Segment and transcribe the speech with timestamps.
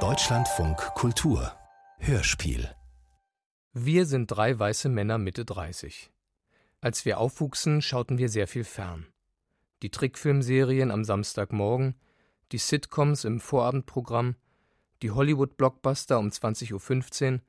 [0.00, 1.50] Deutschlandfunk Kultur
[1.96, 2.68] Hörspiel
[3.72, 6.10] Wir sind drei weiße Männer Mitte 30.
[6.82, 9.06] Als wir aufwuchsen, schauten wir sehr viel fern.
[9.82, 11.94] Die Trickfilmserien am Samstagmorgen,
[12.52, 14.36] die Sitcoms im Vorabendprogramm,
[15.00, 17.40] die Hollywood-Blockbuster um 20.15 Uhr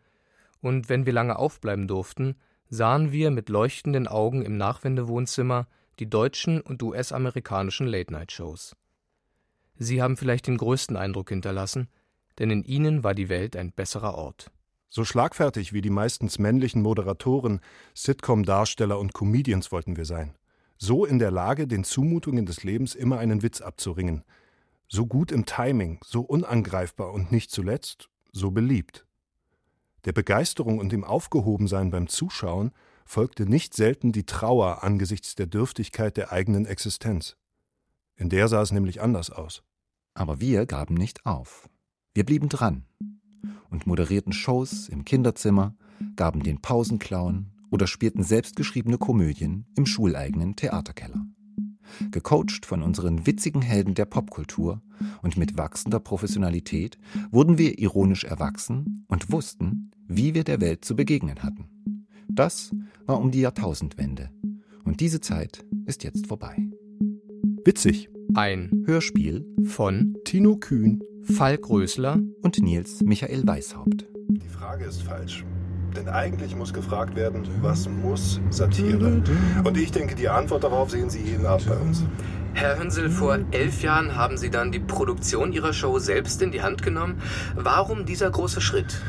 [0.61, 2.37] und wenn wir lange aufbleiben durften,
[2.69, 5.67] sahen wir mit leuchtenden Augen im Nachwendewohnzimmer
[5.99, 8.77] die deutschen und US-amerikanischen Late-Night-Shows.
[9.79, 11.87] Sie haben vielleicht den größten Eindruck hinterlassen,
[12.39, 14.51] denn in ihnen war die Welt ein besserer Ort.
[14.89, 17.59] So schlagfertig wie die meistens männlichen Moderatoren,
[17.93, 20.35] Sitcom-Darsteller und Comedians wollten wir sein.
[20.77, 24.23] So in der Lage, den Zumutungen des Lebens immer einen Witz abzuringen.
[24.87, 29.05] So gut im Timing, so unangreifbar und nicht zuletzt so beliebt.
[30.05, 32.71] Der Begeisterung und dem Aufgehobensein beim Zuschauen
[33.03, 37.35] folgte nicht selten die Trauer angesichts der Dürftigkeit der eigenen Existenz.
[38.15, 39.63] In der sah es nämlich anders aus.
[40.17, 41.69] Aber wir gaben nicht auf.
[42.15, 42.85] Wir blieben dran
[43.69, 45.75] und moderierten Shows im Kinderzimmer,
[46.15, 51.23] gaben den Pausenclown oder spielten selbstgeschriebene Komödien im schuleigenen Theaterkeller.
[52.09, 54.81] Gecoacht von unseren witzigen Helden der Popkultur
[55.21, 56.97] und mit wachsender Professionalität
[57.29, 62.05] wurden wir ironisch erwachsen und wussten, wie wir der Welt zu begegnen hatten.
[62.27, 62.71] Das
[63.05, 64.31] war um die Jahrtausendwende.
[64.83, 66.57] Und diese Zeit ist jetzt vorbei.
[67.67, 68.09] Witzig.
[68.33, 74.07] Ein Hörspiel von Tino Kühn, Falk Rösler und Nils Michael Weishaupt.
[74.29, 75.43] Die Frage ist falsch.
[75.93, 79.21] Denn eigentlich muss gefragt werden, was muss Satire?
[79.65, 82.05] Und ich denke, die Antwort darauf sehen Sie jeden Abend bei uns.
[82.53, 86.61] Herr Hünsel, vor elf Jahren haben Sie dann die Produktion Ihrer Show selbst in die
[86.61, 87.21] Hand genommen.
[87.53, 89.01] Warum dieser große Schritt?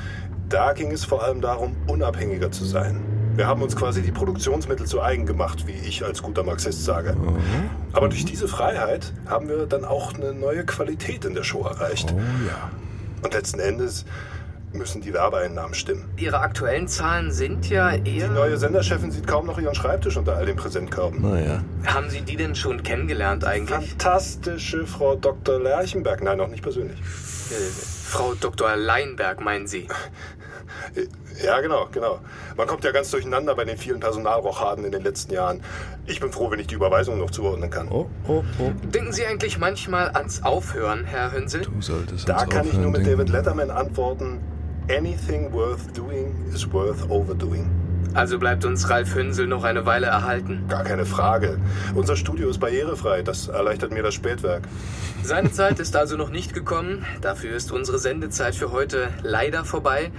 [0.49, 3.18] Da ging es vor allem darum, unabhängiger zu sein.
[3.39, 7.17] Wir haben uns quasi die Produktionsmittel zu eigen gemacht, wie ich als guter Marxist sage.
[7.93, 12.13] Aber durch diese Freiheit haben wir dann auch eine neue Qualität in der Show erreicht.
[12.13, 12.71] Oh ja.
[13.23, 14.07] Und letzten Endes
[14.73, 16.07] müssen die Werbeeinnahmen stimmen.
[16.17, 18.29] Ihre aktuellen Zahlen sind ja Die eher.
[18.29, 21.23] neue Senderchefin sieht kaum noch ihren Schreibtisch unter all den Präsentkörben.
[21.23, 21.63] Naja.
[21.87, 23.91] Haben Sie die denn schon kennengelernt eigentlich?
[23.91, 25.61] Fantastische Frau Dr.
[25.61, 26.25] Lerchenberg.
[26.25, 26.99] Nein, noch nicht persönlich.
[26.99, 27.55] Äh,
[28.09, 28.75] Frau Dr.
[28.75, 29.87] Leinberg, meinen Sie?
[31.43, 32.19] Ja, genau, genau.
[32.57, 35.63] Man kommt ja ganz durcheinander bei den vielen Personalrochaden in den letzten Jahren.
[36.07, 37.89] Ich bin froh, wenn ich die Überweisung noch zuordnen kann.
[37.89, 38.73] Oh, oh, oh.
[38.83, 41.63] Denken Sie eigentlich manchmal ans Aufhören, Herr Hünsel?
[41.63, 43.29] Du solltest Da ans kann ich nur mit David.
[43.29, 44.41] Letterman antworten.
[44.91, 47.71] Anything worth doing is worth overdoing.
[48.19, 50.65] Also bleibt uns Ralf Hünsel noch eine Weile erhalten.
[50.69, 51.61] Gar keine Frage.
[51.95, 53.23] Unser Studio ist barrierefrei.
[53.23, 54.65] Das erleichtert mir das Spätwerk.
[55.23, 57.07] Seine Zeit ist also noch nicht gekommen.
[57.21, 60.11] Dafür ist unsere Sendezeit für heute leider vorbei.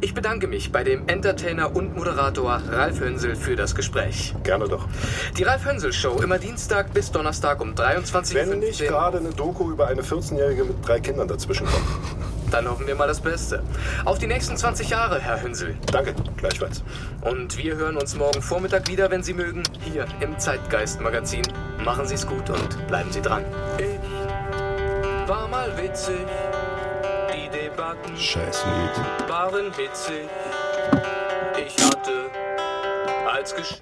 [0.00, 4.34] Ich bedanke mich bei dem Entertainer und Moderator Ralf Hünsel für das Gespräch.
[4.44, 4.88] Gerne doch.
[5.36, 8.88] Die Ralf Hünsel Show immer Dienstag bis Donnerstag um 23.15 Wenn nicht Uhr.
[8.88, 11.84] gerade eine Doku über eine 14-Jährige mit drei Kindern dazwischen kommt.
[12.52, 13.62] Dann hoffen wir mal das Beste.
[14.04, 15.74] Auf die nächsten 20 Jahre, Herr Hünsel.
[15.90, 16.82] Danke, gleichfalls.
[17.22, 21.42] Und wir hören uns morgen Vormittag wieder, wenn Sie mögen, hier im Zeitgeist-Magazin.
[21.82, 23.42] Machen Sie es gut und bleiben Sie dran.
[23.78, 26.26] Ich war mal witzig.
[27.34, 29.30] Die Debatten Scheiß Lied.
[29.30, 30.28] waren hitzig.
[31.56, 32.30] Ich hatte
[33.32, 33.80] als Gesch...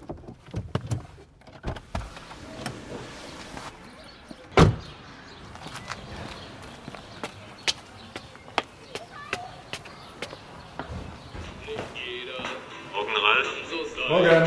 [14.10, 14.44] Morgen.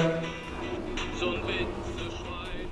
[1.18, 2.68] So ein Witzeschwein.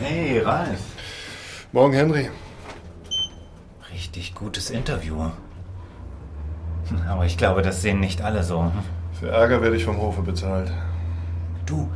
[0.00, 0.80] Hey, Ralf.
[1.70, 2.28] Morgen, Henry.
[3.92, 5.30] Richtig gutes Interview.
[7.08, 8.72] Aber ich glaube, das sehen nicht alle so.
[9.20, 10.72] Für Ärger werde ich vom Hofe bezahlt.
[11.66, 11.88] Du,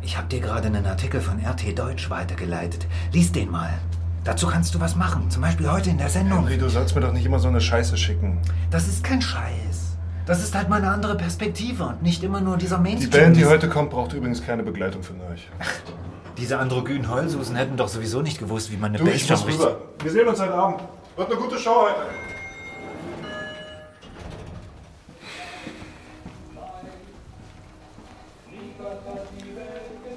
[0.00, 2.86] ich habe dir gerade einen Artikel von RT Deutsch weitergeleitet.
[3.12, 3.80] Lies den mal.
[4.28, 5.30] Dazu kannst du was machen.
[5.30, 6.40] Zum Beispiel heute in der Sendung.
[6.40, 8.38] Henry, du sollst mir doch nicht immer so eine Scheiße schicken.
[8.70, 9.96] Das ist kein Scheiß.
[10.26, 13.10] Das ist halt mal eine andere Perspektive und nicht immer nur dieser Die Mainstream.
[13.10, 15.48] Band, die heute kommt, braucht übrigens keine Begleitung von euch.
[16.36, 19.76] Diese androgynen Heulsusen hätten doch sowieso nicht gewusst, wie man eine Du, Bassdrum muss rüber.
[20.02, 20.82] Wir sehen uns heute Abend.
[21.16, 22.02] Wird eine gute Show heute.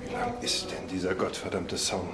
[0.05, 2.09] Wie lang ist denn dieser gottverdammte Song?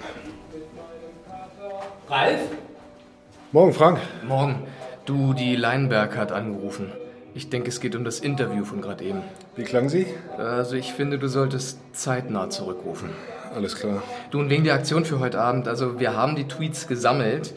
[3.53, 3.99] Morgen, Frank.
[4.27, 4.63] Morgen.
[5.05, 6.91] Du, die Leinberg hat angerufen.
[7.33, 9.21] Ich denke, es geht um das Interview von gerade eben.
[9.55, 10.05] Wie klang sie?
[10.37, 13.11] Also ich finde, du solltest zeitnah zurückrufen.
[13.55, 14.03] Alles klar.
[14.31, 17.53] Du, und wegen der Aktion für heute Abend, also wir haben die Tweets gesammelt,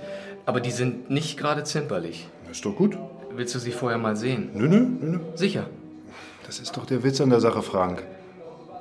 [0.46, 2.28] aber die sind nicht gerade zimperlich.
[2.48, 2.96] Ist doch gut.
[3.34, 4.50] Willst du sie vorher mal sehen?
[4.54, 5.19] Nö, nö, nö, nö.
[5.34, 5.66] Sicher.
[6.46, 8.04] Das ist doch der Witz an der Sache, Frank.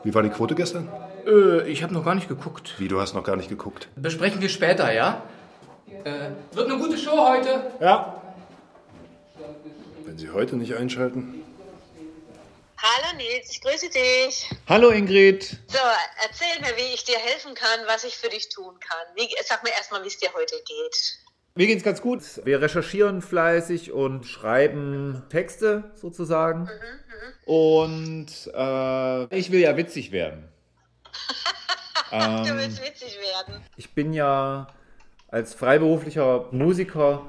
[0.04, 0.88] Wie war die Quote gestern?
[1.26, 2.76] Äh, ich habe noch gar nicht geguckt.
[2.78, 3.90] Wie, du hast noch gar nicht geguckt?
[3.96, 5.24] Besprechen wir später, ja?
[6.04, 7.72] Äh, wird eine gute Show heute.
[7.80, 8.22] Ja.
[10.06, 11.44] Wenn Sie heute nicht einschalten.
[12.78, 14.50] Hallo Nils, ich grüße dich.
[14.68, 15.58] Hallo Ingrid.
[15.68, 15.80] So,
[16.24, 19.06] erzähl mir, wie ich dir helfen kann, was ich für dich tun kann.
[19.16, 21.20] Wie, sag mir erstmal, wie es dir heute geht.
[21.56, 22.22] Mir geht's ganz gut.
[22.46, 26.62] Wir recherchieren fleißig und schreiben Texte sozusagen.
[26.64, 30.48] Mhm, und äh, ich will ja witzig werden.
[32.12, 33.62] ähm, du willst witzig werden.
[33.76, 34.68] Ich bin ja
[35.32, 37.22] als freiberuflicher Musiker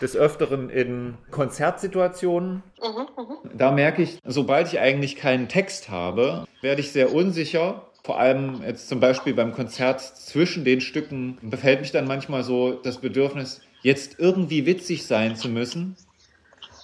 [0.00, 2.62] des Öfteren in Konzertsituationen.
[2.80, 3.50] Mhm, mh.
[3.54, 7.86] Da merke ich, sobald ich eigentlich keinen Text habe, werde ich sehr unsicher.
[8.04, 12.72] Vor allem jetzt zum Beispiel beim Konzert zwischen den Stücken befällt mich dann manchmal so
[12.72, 15.96] das Bedürfnis, jetzt irgendwie witzig sein zu müssen.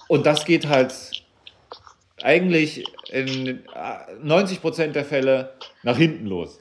[0.07, 0.93] Und das geht halt
[2.21, 3.63] eigentlich in
[4.21, 5.53] 90 Prozent der Fälle
[5.83, 6.59] nach hinten los.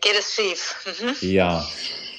[0.00, 0.98] Geht es schief?
[1.00, 1.28] Mhm.
[1.28, 1.64] Ja.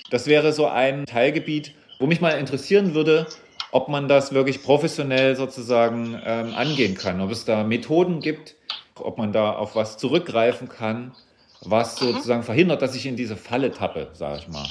[0.09, 3.27] Das wäre so ein Teilgebiet, wo mich mal interessieren würde,
[3.71, 8.55] ob man das wirklich professionell sozusagen ähm, angehen kann, ob es da Methoden gibt,
[8.95, 11.15] ob man da auf was zurückgreifen kann,
[11.61, 12.13] was mhm.
[12.13, 14.67] sozusagen verhindert, dass ich in diese Falle tappe, sage ich mal.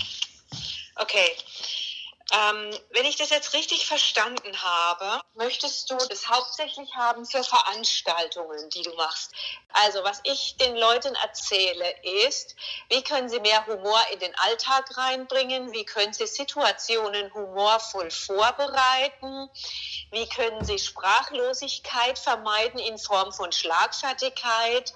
[0.96, 1.30] Okay.
[2.30, 8.68] Ähm, wenn ich das jetzt richtig verstanden habe, möchtest du das hauptsächlich haben für Veranstaltungen,
[8.68, 9.32] die du machst.
[9.72, 11.94] Also was ich den Leuten erzähle
[12.26, 12.54] ist,
[12.90, 19.48] wie können sie mehr Humor in den Alltag reinbringen, wie können sie Situationen humorvoll vorbereiten,
[20.10, 24.92] wie können sie Sprachlosigkeit vermeiden in Form von Schlagfertigkeit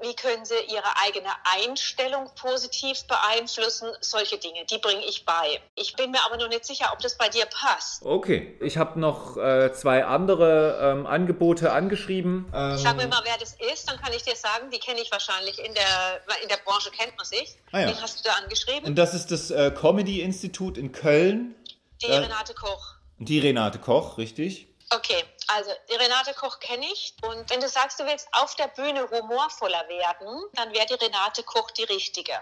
[0.00, 3.88] wie können sie ihre eigene Einstellung positiv beeinflussen?
[4.00, 5.60] Solche Dinge, die bringe ich bei.
[5.74, 8.04] Ich bin mir aber noch nicht sicher, ob das bei dir passt.
[8.04, 12.50] Okay, ich habe noch äh, zwei andere ähm, Angebote angeschrieben.
[12.54, 15.10] Ähm, Sag mir mal, wer das ist, dann kann ich dir sagen, die kenne ich
[15.12, 15.58] wahrscheinlich.
[15.58, 17.56] In der, in der Branche kennt man sich.
[17.72, 17.86] Ah, ja.
[17.86, 18.86] Den hast du da angeschrieben?
[18.86, 21.54] Und das ist das äh, Comedy-Institut in Köln.
[22.02, 22.94] Die äh, Renate Koch.
[23.18, 24.66] Die Renate Koch, richtig.
[24.92, 25.22] Okay,
[25.56, 27.14] also die Renate Koch kenne ich.
[27.22, 31.42] Und wenn du sagst, du willst auf der Bühne humorvoller werden, dann wäre die Renate
[31.42, 32.32] Koch die richtige.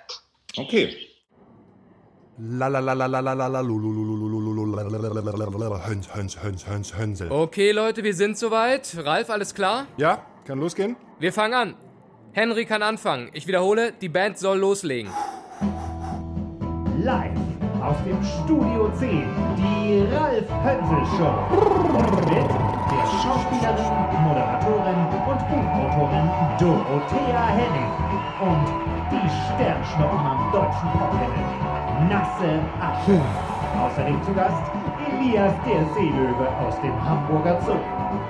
[0.57, 1.15] Okay.
[7.31, 8.97] Okay, Leute, wir sind soweit.
[8.97, 9.87] Ralf, alles klar?
[9.97, 10.97] Ja, kann losgehen.
[11.19, 11.77] Wir fangen an.
[12.33, 13.31] Henry kann anfangen.
[13.33, 15.13] Ich wiederhole, die Band soll loslegen.
[17.03, 17.37] Live
[17.83, 21.39] aus dem Studio 10, die Ralf Hönsel Show.
[21.97, 22.68] Und mit
[23.23, 23.93] Schauspielerin,
[24.25, 26.27] Moderatorin und Buchautorin
[26.59, 27.93] Dorothea Henning.
[28.41, 28.67] Und
[29.11, 31.45] die Sternschnuppen am deutschen Pophimmel,
[32.09, 33.21] Nasse Asche.
[33.81, 34.63] Außerdem zu Gast
[35.07, 37.77] Elias der Seelöwe aus dem Hamburger Zoo.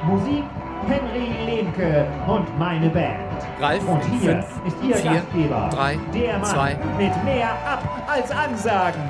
[0.07, 0.45] Musik
[0.87, 3.19] Henry Lemke und meine Band.
[3.61, 6.77] Ralf, und hier fünf, ist Ihr vier, Gastgeber, drei, der Mann zwei.
[6.97, 9.03] mit mehr Ab als Ansagen,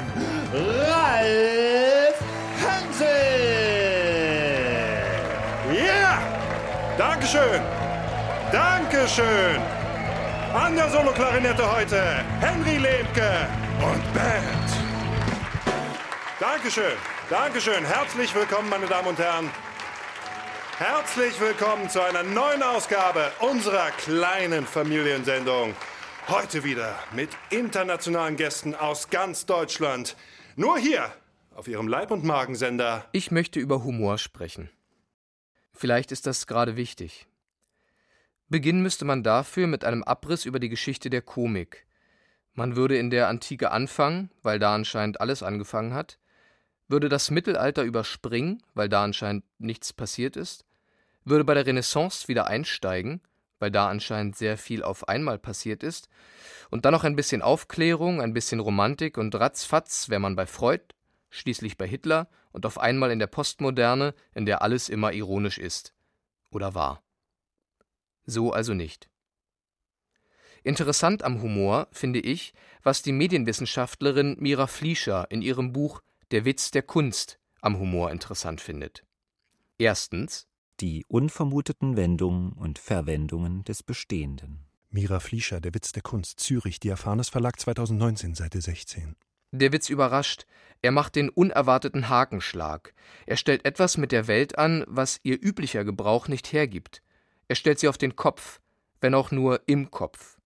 [0.53, 2.23] Ralf
[2.61, 3.68] Hansel.
[6.99, 7.63] Dankeschön!
[8.51, 9.63] Dankeschön!
[10.53, 12.03] An der Soloklarinette heute
[12.41, 13.47] Henry Lemke
[13.77, 14.69] und Band.
[16.41, 16.97] Dankeschön,
[17.31, 17.85] Dankeschön.
[17.85, 19.49] Herzlich willkommen, meine Damen und Herren.
[20.79, 25.75] Herzlich willkommen zu einer neuen Ausgabe unserer kleinen Familiensendung.
[26.27, 30.17] Heute wieder mit internationalen Gästen aus ganz Deutschland.
[30.57, 31.13] Nur hier
[31.55, 33.05] auf Ihrem Leib- und Magensender.
[33.13, 34.69] Ich möchte über Humor sprechen.
[35.79, 37.29] Vielleicht ist das gerade wichtig.
[38.49, 41.87] Beginnen müsste man dafür mit einem Abriss über die Geschichte der Komik.
[42.53, 46.19] Man würde in der Antike anfangen, weil da anscheinend alles angefangen hat,
[46.89, 50.65] würde das Mittelalter überspringen, weil da anscheinend nichts passiert ist,
[51.25, 53.21] würde bei der Renaissance wieder einsteigen,
[53.61, 56.09] weil da anscheinend sehr viel auf einmal passiert ist,
[56.71, 60.83] und dann noch ein bisschen Aufklärung, ein bisschen Romantik und ratzfatz wäre man bei Freud,
[61.31, 65.95] schließlich bei Hitler und auf einmal in der Postmoderne, in der alles immer ironisch ist.
[66.51, 67.03] Oder war.
[68.25, 69.09] So also nicht.
[70.63, 76.71] Interessant am Humor finde ich, was die Medienwissenschaftlerin Mira Fliescher in ihrem Buch Der Witz
[76.71, 79.05] der Kunst am Humor interessant findet.
[79.79, 80.47] Erstens
[80.81, 84.67] die unvermuteten Wendungen und Verwendungen des Bestehenden.
[84.91, 89.17] Mira Fliescher, Der Witz der Kunst, Zürich, Diaphanes Verlag 2019, Seite 16.
[89.53, 90.47] Der Witz überrascht.
[90.83, 92.95] Er macht den unerwarteten Hakenschlag.
[93.27, 97.03] Er stellt etwas mit der Welt an, was ihr üblicher Gebrauch nicht hergibt.
[97.49, 98.61] Er stellt sie auf den Kopf,
[99.01, 100.39] wenn auch nur im Kopf.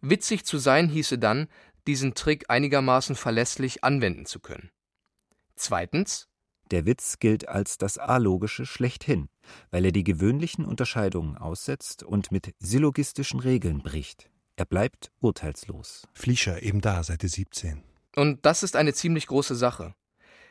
[0.00, 1.48] Witzig zu sein hieße dann,
[1.86, 4.70] diesen Trick einigermaßen verlässlich anwenden zu können.
[5.56, 6.28] Zweitens
[6.70, 9.28] der Witz gilt als das Alogische schlechthin,
[9.70, 14.30] weil er die gewöhnlichen Unterscheidungen aussetzt und mit syllogistischen Regeln bricht.
[14.56, 16.06] Er bleibt urteilslos.
[16.12, 17.87] Fliescher, eben da, Seite 17.
[18.18, 19.94] Und das ist eine ziemlich große Sache.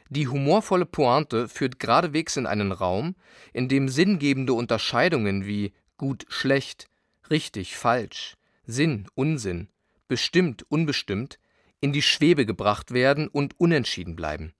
[0.07, 3.17] Die humorvolle Pointe führt geradewegs in einen Raum,
[3.51, 6.87] in dem sinngebende Unterscheidungen wie gut, schlecht,
[7.29, 9.67] richtig, falsch, Sinn, Unsinn,
[10.07, 11.39] bestimmt, unbestimmt
[11.81, 14.53] in die Schwebe gebracht werden und unentschieden bleiben.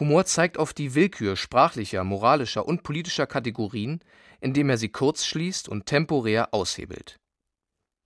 [0.00, 4.00] Humor zeigt auf die Willkür sprachlicher, moralischer und politischer Kategorien,
[4.40, 7.20] indem er sie kurz schließt und temporär aushebelt.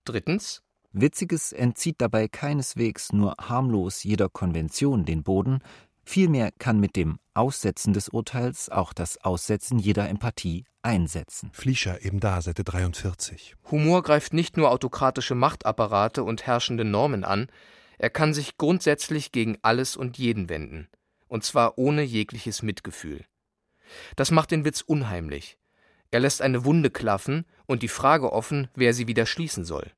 [0.05, 0.61] Drittens
[1.01, 5.59] Witziges entzieht dabei keineswegs nur harmlos jeder Konvention den Boden,
[6.03, 11.49] vielmehr kann mit dem Aussetzen des Urteils auch das Aussetzen jeder Empathie einsetzen.
[11.53, 13.55] Fliescher, eben da, Seite 43.
[13.69, 17.47] Humor greift nicht nur autokratische Machtapparate und herrschende Normen an,
[17.99, 20.87] er kann sich grundsätzlich gegen alles und jeden wenden,
[21.27, 23.25] und zwar ohne jegliches Mitgefühl.
[24.15, 25.57] Das macht den Witz unheimlich.
[26.11, 29.91] Er lässt eine Wunde klaffen und die Frage offen, wer sie wieder schließen soll.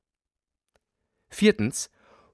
[1.30, 1.90] Viertens.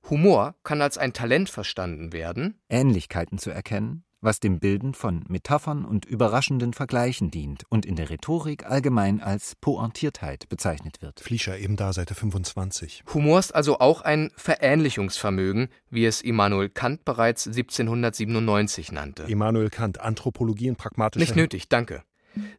[0.08, 5.84] Humor kann als ein Talent verstanden werden, Ähnlichkeiten zu erkennen, was dem Bilden von Metaphern
[5.84, 11.20] und überraschenden Vergleichen dient und in der Rhetorik allgemein als Pointiertheit bezeichnet wird.
[11.20, 13.02] Fliescher, eben da, Seite 25.
[13.14, 19.24] Humor ist also auch ein Verähnlichungsvermögen, wie es Immanuel Kant bereits 1797 nannte.
[19.24, 21.22] Immanuel Kant, Anthropologie und pragmatische.
[21.22, 22.02] Nicht nötig, danke.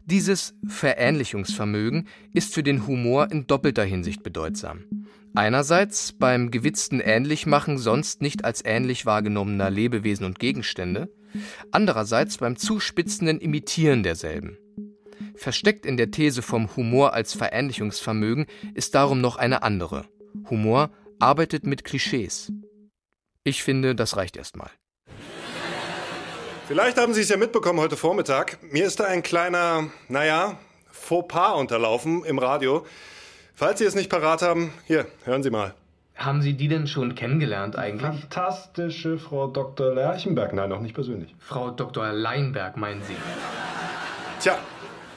[0.05, 4.85] Dieses Verähnlichungsvermögen ist für den Humor in doppelter Hinsicht bedeutsam.
[5.37, 11.13] Einerseits beim gewitzten Ähnlichmachen sonst nicht als ähnlich wahrgenommener Lebewesen und Gegenstände,
[11.69, 14.57] andererseits beim zuspitzenden Imitieren derselben.
[15.35, 20.05] Versteckt in der These vom Humor als Verähnlichungsvermögen ist darum noch eine andere.
[20.49, 20.89] Humor
[21.19, 22.51] arbeitet mit Klischees.
[23.43, 24.71] Ich finde, das reicht erstmal.
[26.67, 28.57] Vielleicht haben Sie es ja mitbekommen heute Vormittag.
[28.73, 30.57] Mir ist da ein kleiner, naja,
[30.89, 32.87] Fauxpas unterlaufen im Radio.
[33.59, 35.73] Falls Sie es nicht parat haben, hier, hören Sie mal.
[36.15, 38.03] Haben Sie die denn schon kennengelernt eigentlich?
[38.03, 39.95] Fantastische Frau Dr.
[39.95, 40.53] Lerchenberg.
[40.53, 41.33] Nein, noch nicht persönlich.
[41.39, 42.11] Frau Dr.
[42.11, 43.15] Leinberg, meinen Sie?
[44.41, 44.59] Tja,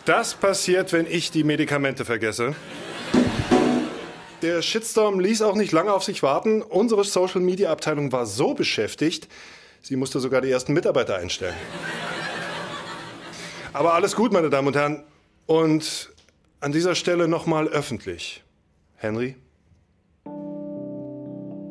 [0.07, 2.55] das passiert, wenn ich die Medikamente vergesse.
[4.41, 6.63] Der Shitstorm ließ auch nicht lange auf sich warten.
[6.63, 9.29] Unsere Social Media Abteilung war so beschäftigt,
[9.83, 11.57] sie musste sogar die ersten Mitarbeiter einstellen.
[13.75, 15.05] Aber alles gut, meine Damen und Herren.
[15.45, 16.11] Und
[16.61, 18.45] an dieser Stelle nochmal öffentlich.
[18.97, 19.37] Henry?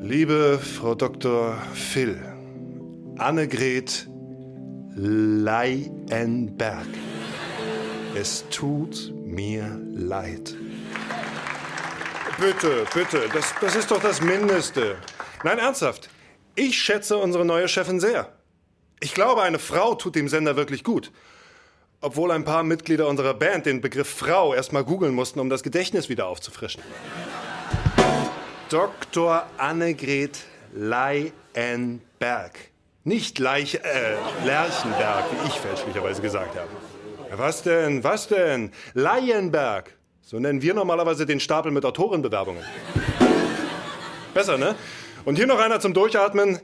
[0.01, 1.62] Liebe Frau Dr.
[1.74, 2.19] Phil,
[3.17, 4.08] Annegret
[4.96, 6.88] Leienberg,
[8.15, 10.55] es tut mir leid.
[12.39, 14.96] Bitte, bitte, das, das ist doch das Mindeste.
[15.43, 16.10] Nein, ernsthaft.
[16.55, 18.34] Ich schätze unsere neue Chefin sehr.
[19.01, 21.12] Ich glaube, eine Frau tut dem Sender wirklich gut.
[22.01, 26.08] Obwohl ein paar Mitglieder unserer Band den Begriff Frau erstmal googeln mussten, um das Gedächtnis
[26.08, 26.82] wieder aufzufrischen.
[28.70, 29.46] Dr.
[29.58, 30.39] Annegret
[30.74, 31.32] Leienberg.
[33.03, 34.15] Nicht Leich, äh,
[34.46, 36.70] Lerchenberg, wie ich fälschlicherweise gesagt habe.
[37.38, 38.72] Was denn, was denn?
[38.94, 39.94] Leienberg.
[40.22, 42.63] So nennen wir normalerweise den Stapel mit Autorenbewerbungen.
[44.34, 44.75] Besser, ne?
[45.25, 46.60] Und hier noch einer zum Durchatmen.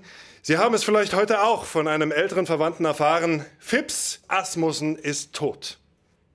[0.48, 3.48] Sie haben es vielleicht heute auch von einem älteren Verwandten erfahren.
[3.58, 5.80] Fips Asmussen ist tot.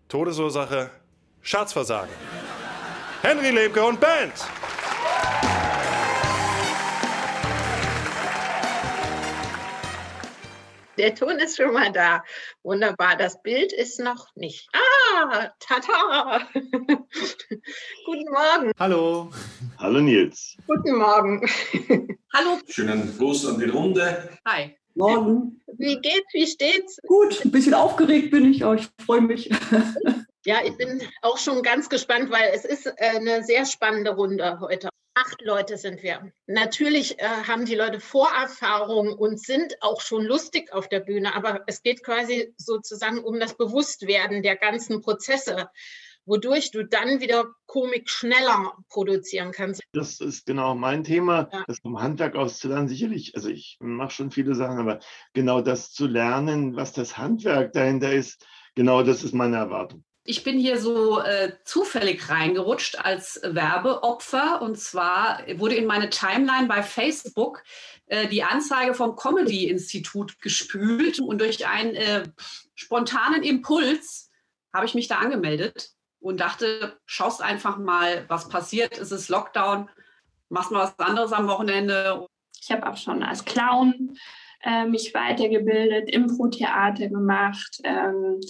[0.08, 0.90] Todesursache
[1.42, 2.12] Scherzversagen.
[3.22, 4.32] Henry Lebke und Band.
[11.00, 12.22] Der Ton ist schon mal da.
[12.62, 13.16] Wunderbar.
[13.16, 14.68] Das Bild ist noch nicht.
[14.74, 16.46] Ah, tata.
[16.52, 18.72] Guten Morgen.
[18.78, 19.30] Hallo.
[19.78, 20.58] Hallo Nils.
[20.66, 21.48] Guten Morgen.
[22.34, 22.58] Hallo.
[22.68, 24.28] Schönen Gruß an die Runde.
[24.46, 24.76] Hi.
[24.94, 25.62] Morgen.
[25.78, 26.34] Wie geht's?
[26.34, 26.98] Wie steht's?
[27.06, 29.48] Gut, ein bisschen aufgeregt bin ich, aber ich freue mich.
[30.44, 34.58] Ja, ich bin auch schon ganz gespannt, weil es ist äh, eine sehr spannende Runde
[34.60, 34.88] heute.
[35.26, 36.32] Acht Leute sind wir.
[36.46, 41.62] Natürlich äh, haben die Leute Vorerfahrung und sind auch schon lustig auf der Bühne, aber
[41.66, 45.68] es geht quasi sozusagen um das Bewusstwerden der ganzen Prozesse,
[46.24, 49.82] wodurch du dann wieder Komik schneller produzieren kannst.
[49.92, 51.64] Das ist genau mein Thema, Ja.
[51.66, 52.88] das vom Handwerk aus zu lernen.
[52.88, 55.00] Sicherlich, also ich mache schon viele Sachen, aber
[55.34, 60.04] genau das zu lernen, was das Handwerk dahinter ist, genau das ist meine Erwartung.
[60.24, 64.60] Ich bin hier so äh, zufällig reingerutscht als Werbeopfer.
[64.60, 67.62] Und zwar wurde in meine Timeline bei Facebook
[68.06, 71.20] äh, die Anzeige vom Comedy-Institut gespült.
[71.20, 72.24] Und durch einen äh,
[72.74, 74.30] spontanen Impuls
[74.74, 78.98] habe ich mich da angemeldet und dachte, schaust einfach mal, was passiert.
[78.98, 79.88] Es ist Lockdown,
[80.50, 82.26] machst mal was anderes am Wochenende.
[82.62, 84.18] Ich habe auch schon als Clown
[84.62, 87.80] äh, mich weitergebildet, Impro-Theater gemacht.
[87.84, 88.40] Ähm,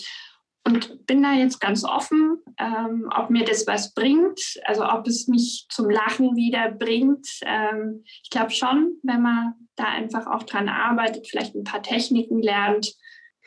[0.67, 5.26] und bin da jetzt ganz offen, ähm, ob mir das was bringt, also ob es
[5.26, 7.26] mich zum Lachen wieder bringt.
[7.47, 12.43] Ähm, ich glaube schon, wenn man da einfach auch dran arbeitet, vielleicht ein paar Techniken
[12.43, 12.95] lernt.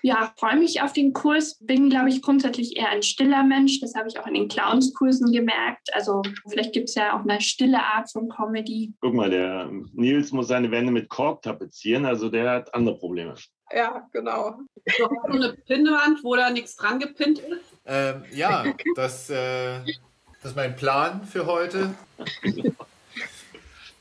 [0.06, 1.58] Ja, freue mich auf den Kurs.
[1.62, 3.80] Bin, glaube ich, grundsätzlich eher ein stiller Mensch.
[3.80, 5.94] Das habe ich auch in den Clownskursen gemerkt.
[5.94, 8.94] Also vielleicht gibt es ja auch eine stille Art von Comedy.
[9.00, 13.36] Guck mal, der Nils muss seine Wände mit Kork tapezieren, also der hat andere Probleme.
[13.74, 14.58] Ja, genau.
[14.98, 17.62] So eine Pinnwand, wo da nichts dran gepinnt ist.
[17.86, 19.80] Ähm, ja, das, äh,
[20.42, 21.96] das ist mein Plan für heute.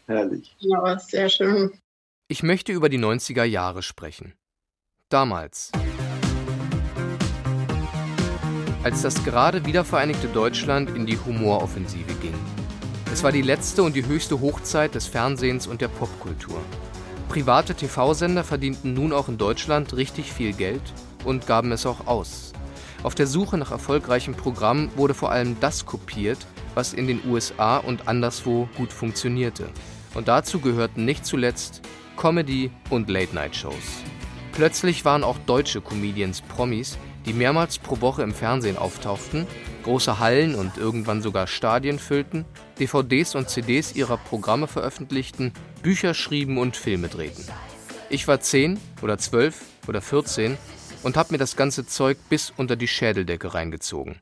[0.08, 0.52] Herrlich.
[0.58, 1.78] Ja, sehr schön.
[2.26, 4.34] Ich möchte über die 90er Jahre sprechen.
[5.08, 5.70] Damals.
[8.84, 12.34] Als das gerade wiedervereinigte Deutschland in die Humoroffensive ging.
[13.12, 16.58] Es war die letzte und die höchste Hochzeit des Fernsehens und der Popkultur.
[17.28, 20.82] Private TV-Sender verdienten nun auch in Deutschland richtig viel Geld
[21.24, 22.52] und gaben es auch aus.
[23.04, 26.38] Auf der Suche nach erfolgreichem Programm wurde vor allem das kopiert,
[26.74, 29.68] was in den USA und anderswo gut funktionierte.
[30.14, 31.82] Und dazu gehörten nicht zuletzt
[32.16, 34.02] Comedy und Late-Night-Shows.
[34.50, 39.46] Plötzlich waren auch deutsche Comedians Promis, die mehrmals pro Woche im Fernsehen auftauchten,
[39.84, 42.44] große Hallen und irgendwann sogar Stadien füllten,
[42.78, 45.52] DVDs und CDs ihrer Programme veröffentlichten,
[45.82, 47.44] Bücher schrieben und Filme drehten.
[48.10, 50.58] Ich war 10 oder 12 oder 14
[51.02, 54.20] und habe mir das ganze Zeug bis unter die Schädeldecke reingezogen.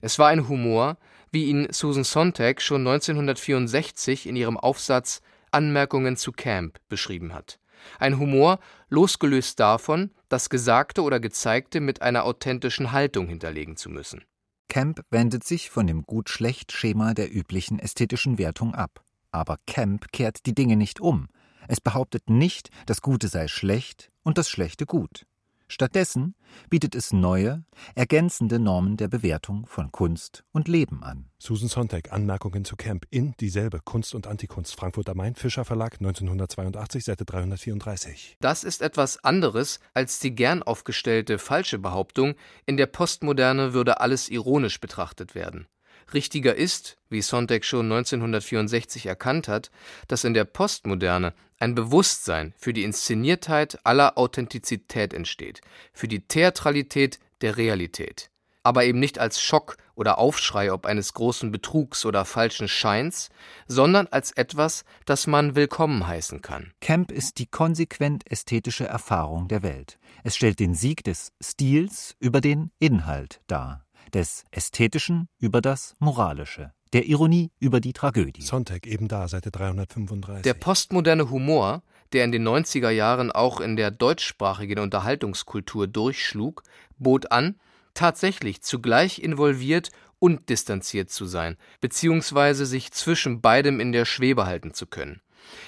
[0.00, 0.96] Es war ein Humor,
[1.30, 7.58] wie ihn Susan Sontag schon 1964 in ihrem Aufsatz Anmerkungen zu Camp beschrieben hat.
[7.98, 8.58] Ein Humor,
[8.88, 14.24] losgelöst davon, das Gesagte oder Gezeigte mit einer authentischen Haltung hinterlegen zu müssen.
[14.68, 19.02] Camp wendet sich von dem Gut-Schlecht-Schema der üblichen ästhetischen Wertung ab.
[19.30, 21.28] Aber Camp kehrt die Dinge nicht um.
[21.68, 25.26] Es behauptet nicht, das Gute sei schlecht und das Schlechte gut.
[25.70, 26.34] Stattdessen
[26.70, 27.62] bietet es neue,
[27.94, 31.30] ergänzende Normen der Bewertung von Kunst und Leben an.
[31.38, 36.00] Susan Sontag, Anmerkungen zu Camp in dieselbe Kunst und Antikunst, Frankfurt am Main, Fischer Verlag,
[36.00, 38.38] 1982, Seite 334.
[38.40, 44.30] Das ist etwas anderes als die gern aufgestellte falsche Behauptung, in der Postmoderne würde alles
[44.30, 45.66] ironisch betrachtet werden.
[46.14, 49.70] Richtiger ist, wie Sontag schon 1964 erkannt hat,
[50.08, 55.60] dass in der Postmoderne ein Bewusstsein für die Inszeniertheit aller Authentizität entsteht,
[55.92, 58.30] für die Theatralität der Realität.
[58.62, 63.30] Aber eben nicht als Schock oder Aufschrei ob eines großen Betrugs oder falschen Scheins,
[63.66, 66.72] sondern als etwas, das man willkommen heißen kann.
[66.80, 69.98] Camp ist die konsequent ästhetische Erfahrung der Welt.
[70.22, 76.72] Es stellt den Sieg des Stils über den Inhalt dar des Ästhetischen über das Moralische,
[76.92, 78.42] der Ironie über die Tragödie.
[78.42, 80.42] Sonntag eben da, Seite 335.
[80.42, 86.62] Der postmoderne Humor, der in den 90er Jahren auch in der deutschsprachigen Unterhaltungskultur durchschlug,
[86.98, 87.56] bot an,
[87.94, 94.74] tatsächlich zugleich involviert und distanziert zu sein, beziehungsweise sich zwischen beidem in der Schwebe halten
[94.74, 95.20] zu können.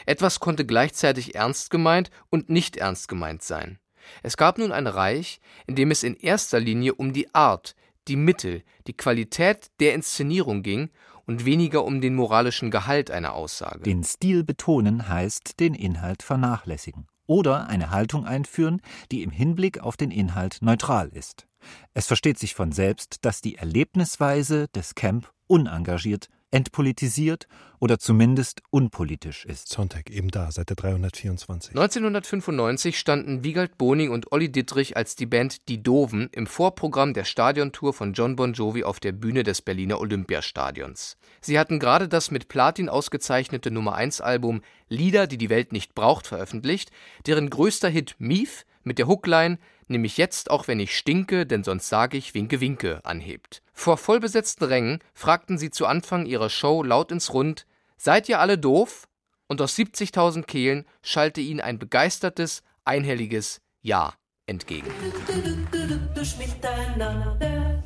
[0.07, 3.79] Etwas konnte gleichzeitig ernst gemeint und nicht ernst gemeint sein.
[4.23, 7.75] Es gab nun ein Reich, in dem es in erster Linie um die Art,
[8.09, 10.91] die Mittel, die Qualität der Inszenierung ging
[11.27, 13.81] und weniger um den moralischen Gehalt einer Aussage.
[13.81, 18.83] Den Stil betonen heißt den Inhalt vernachlässigen oder eine Haltung einführen,
[19.13, 21.47] die im Hinblick auf den Inhalt neutral ist.
[21.95, 27.47] Es versteht sich von selbst, dass die Erlebnisweise des Camp unengagiert, entpolitisiert
[27.79, 29.69] oder zumindest unpolitisch ist.
[29.69, 31.71] Sonntag eben da, Seite 324.
[31.71, 37.25] 1995 standen Wiegald Boning und Olli Dittrich als die Band Die Doven im Vorprogramm der
[37.25, 41.17] Stadiontour von John Bon Jovi auf der Bühne des Berliner Olympiastadions.
[41.41, 45.95] Sie hatten gerade das mit Platin ausgezeichnete Nummer 1 Album Lieder, die die Welt nicht
[45.95, 46.91] braucht veröffentlicht,
[47.27, 51.89] deren größter Hit Mief mit der Hookline nämlich jetzt auch wenn ich stinke, denn sonst
[51.89, 53.63] sage ich Winke Winke anhebt.
[53.73, 57.67] Vor vollbesetzten Rängen fragten sie zu Anfang ihrer Show laut ins Rund:
[57.97, 59.09] Seid ihr alle doof?
[59.49, 64.15] Und aus 70.000 Kehlen schallte ihnen ein begeistertes, einhelliges Ja
[64.51, 64.91] entgegen.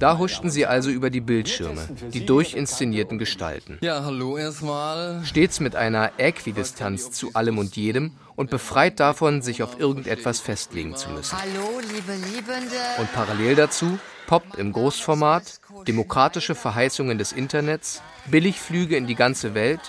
[0.00, 3.79] Da huschten sie also über die Bildschirme, die durchinszenierten Gestalten.
[3.83, 5.22] Ja, hallo erstmal.
[5.24, 10.96] Stets mit einer Äquidistanz zu allem und jedem und befreit davon, sich auf irgendetwas festlegen
[10.96, 11.37] zu müssen.
[11.38, 12.77] Hallo, liebe Liebende.
[12.98, 19.81] Und parallel dazu Pop im Großformat, demokratische Verheißungen des Internets, Billigflüge in die ganze Welt,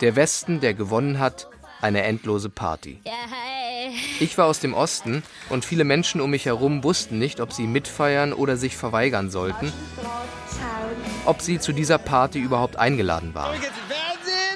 [0.00, 1.48] der Westen, der gewonnen hat,
[1.82, 3.00] eine endlose Party.
[4.20, 7.66] Ich war aus dem Osten und viele Menschen um mich herum wussten nicht, ob sie
[7.66, 9.72] mitfeiern oder sich verweigern sollten,
[11.24, 13.58] ob sie zu dieser Party überhaupt eingeladen waren.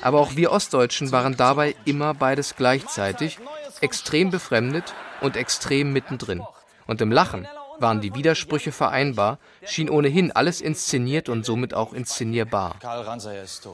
[0.02, 3.38] Aber auch wir Ostdeutschen waren dabei immer beides gleichzeitig,
[3.80, 6.42] extrem befremdet und extrem mittendrin.
[6.86, 12.76] Und im Lachen Waren die Widersprüche vereinbar, schien ohnehin alles inszeniert und somit auch inszenierbar.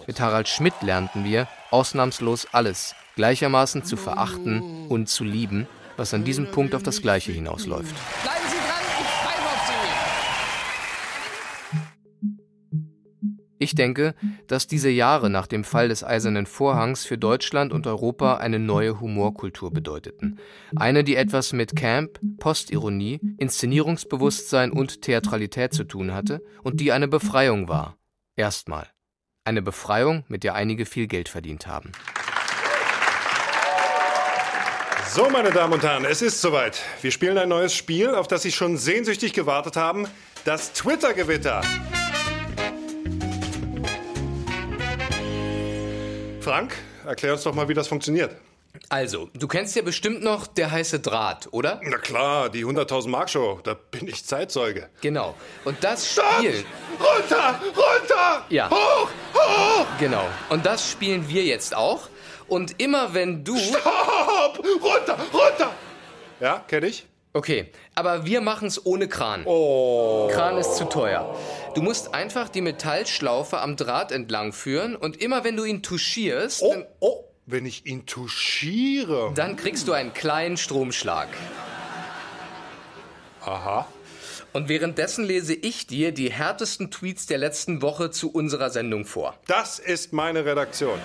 [0.06, 6.24] Mit Harald Schmidt lernten wir, ausnahmslos alles gleichermaßen zu verachten und zu lieben, was an
[6.24, 7.94] diesem Punkt auf das Gleiche hinausläuft.
[8.22, 9.72] Bleiben Sie dran, ich pfeife auf Sie!
[13.58, 14.14] Ich denke,
[14.48, 19.00] dass diese Jahre nach dem Fall des Eisernen Vorhangs für Deutschland und Europa eine neue
[19.00, 20.40] Humorkultur bedeuteten.
[20.74, 27.06] Eine, die etwas mit Camp, Postironie, Inszenierungsbewusstsein und Theatralität zu tun hatte und die eine
[27.06, 27.96] Befreiung war.
[28.34, 28.88] Erstmal.
[29.44, 31.92] Eine Befreiung, mit der einige viel Geld verdient haben.
[35.14, 36.80] So, meine Damen und Herren, es ist soweit.
[37.02, 40.08] Wir spielen ein neues Spiel, auf das Sie schon sehnsüchtig gewartet haben.
[40.46, 41.60] Das Twitter-Gewitter.
[46.40, 48.34] Frank, erklär uns doch mal, wie das funktioniert.
[48.88, 51.82] Also, du kennst ja bestimmt noch der heiße Draht, oder?
[51.84, 54.88] Na klar, die 100.000 Mark Show, da bin ich Zeitzeuge.
[55.02, 55.34] Genau.
[55.66, 56.64] Und das Spiel.
[56.98, 58.46] Runter, runter!
[58.48, 58.70] Ja.
[58.70, 59.86] Hoch, hoch!
[60.00, 60.24] Genau.
[60.48, 62.08] Und das spielen wir jetzt auch.
[62.48, 63.56] Und immer wenn du.
[63.56, 64.58] Stopp!
[64.58, 65.72] Runter, runter!
[66.40, 67.06] Ja, kenn ich.
[67.34, 69.42] Okay, aber wir machen's ohne Kran.
[69.46, 70.28] Oh.
[70.30, 71.34] Kran ist zu teuer.
[71.74, 76.60] Du musst einfach die Metallschlaufe am Draht entlang führen und immer wenn du ihn touchierst.
[76.60, 79.32] Oh, oh, wenn ich ihn touchiere.
[79.34, 81.28] Dann kriegst du einen kleinen Stromschlag.
[83.40, 83.86] Aha.
[84.52, 89.38] Und währenddessen lese ich dir die härtesten Tweets der letzten Woche zu unserer Sendung vor.
[89.46, 90.98] Das ist meine Redaktion.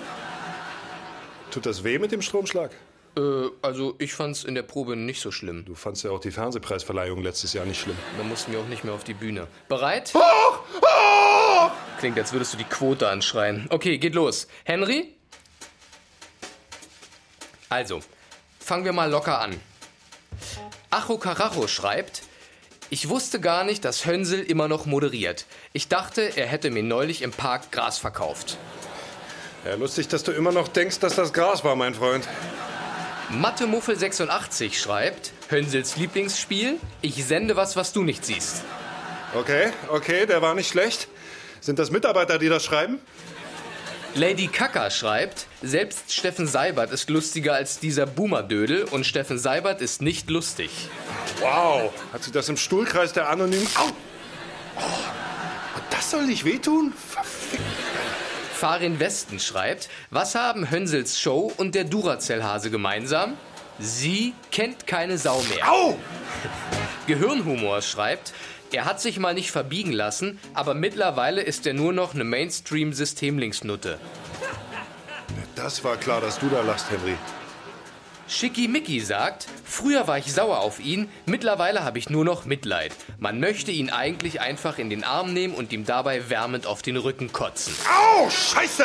[1.58, 2.70] Tut das weh mit dem Stromschlag?
[3.16, 3.20] Äh,
[3.62, 5.64] also ich fand's in der Probe nicht so schlimm.
[5.64, 7.96] Du fandst ja auch die Fernsehpreisverleihung letztes Jahr nicht schlimm.
[8.16, 9.48] Da mussten wir auch nicht mehr auf die Bühne.
[9.68, 10.14] Bereit?
[10.14, 10.60] Hoch!
[10.80, 11.72] Hoch!
[11.98, 13.66] Klingt, als würdest du die Quote anschreien.
[13.70, 14.46] Okay, geht los.
[14.62, 15.16] Henry?
[17.68, 18.02] Also,
[18.60, 19.60] fangen wir mal locker an.
[20.90, 22.22] Acho Carajo schreibt,
[22.88, 25.46] ich wusste gar nicht, dass Hönsel immer noch moderiert.
[25.72, 28.58] Ich dachte, er hätte mir neulich im Park Gras verkauft.
[29.68, 32.26] Ja, lustig, dass du immer noch denkst, dass das Gras war, mein Freund.
[33.30, 38.62] Mattemuffel86 schreibt, Hönsels Lieblingsspiel, ich sende was, was du nicht siehst.
[39.34, 41.08] Okay, okay, der war nicht schlecht.
[41.60, 42.98] Sind das Mitarbeiter, die das schreiben?
[44.14, 50.00] Lady Kaka schreibt, selbst Steffen Seibert ist lustiger als dieser Boomerdödel und Steffen Seibert ist
[50.00, 50.70] nicht lustig.
[51.40, 53.68] Wow, hat sie das im Stuhlkreis der Anonymen...
[53.74, 53.90] Au!
[54.78, 54.80] Oh,
[55.90, 56.94] das soll nicht wehtun?
[56.94, 57.87] Verfickt.
[58.58, 63.34] Farin Westen schreibt, was haben Hönsels Show und der Duracell-Hase gemeinsam?
[63.78, 65.70] Sie kennt keine Sau mehr.
[65.70, 65.96] Au!
[67.06, 68.32] Gehirnhumor schreibt,
[68.72, 74.00] er hat sich mal nicht verbiegen lassen, aber mittlerweile ist er nur noch eine Mainstream-Systemlinksnutte.
[75.54, 77.14] Das war klar, dass du da lachst, Henry.
[78.28, 82.92] Schickimicki sagt, früher war ich sauer auf ihn, mittlerweile habe ich nur noch Mitleid.
[83.18, 86.98] Man möchte ihn eigentlich einfach in den Arm nehmen und ihm dabei wärmend auf den
[86.98, 87.74] Rücken kotzen.
[87.88, 88.84] Au, scheiße!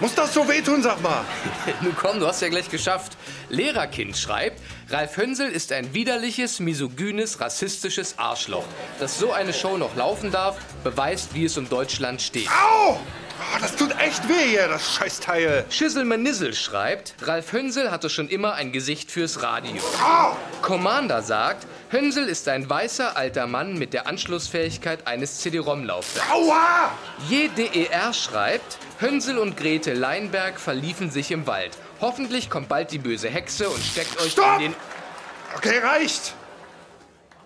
[0.00, 1.24] Muss das so wehtun, sag mal?
[1.80, 3.16] Nun komm, du hast ja gleich geschafft.
[3.48, 8.66] Lehrerkind schreibt, Ralf Hönsel ist ein widerliches, misogynes, rassistisches Arschloch.
[9.00, 12.48] Dass so eine Show noch laufen darf, beweist, wie es um Deutschland steht.
[12.50, 12.98] Au!
[13.40, 15.64] Oh, das tut echt weh hier, das Scheißteil.
[15.68, 19.82] Schisselmanissel schreibt, Ralf Hönsel hatte schon immer ein Gesicht fürs Radio.
[20.02, 20.36] Au!
[20.62, 26.30] Commander sagt, Hönsel ist ein weißer alter Mann mit der Anschlussfähigkeit eines CD-ROM-Laufwerks.
[26.30, 26.90] Aua!
[27.28, 31.76] JDER schreibt, Hönsel und Grete Leinberg verliefen sich im Wald.
[32.00, 34.56] Hoffentlich kommt bald die böse Hexe und steckt euch Stopp!
[34.56, 34.74] in den...
[35.56, 36.34] Okay, reicht.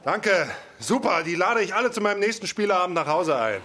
[0.05, 0.48] Danke.
[0.79, 3.61] Super, die lade ich alle zu meinem nächsten Spieleabend nach Hause ein.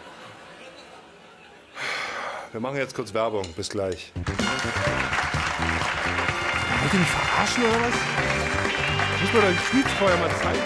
[2.54, 3.52] Wir machen jetzt kurz Werbung.
[3.56, 4.12] Bis gleich.
[4.13, 4.28] Wollt
[6.94, 7.96] ihr mich verarschen oder was?
[9.22, 10.62] Muss man deinen Tweets vorher mal zeigen.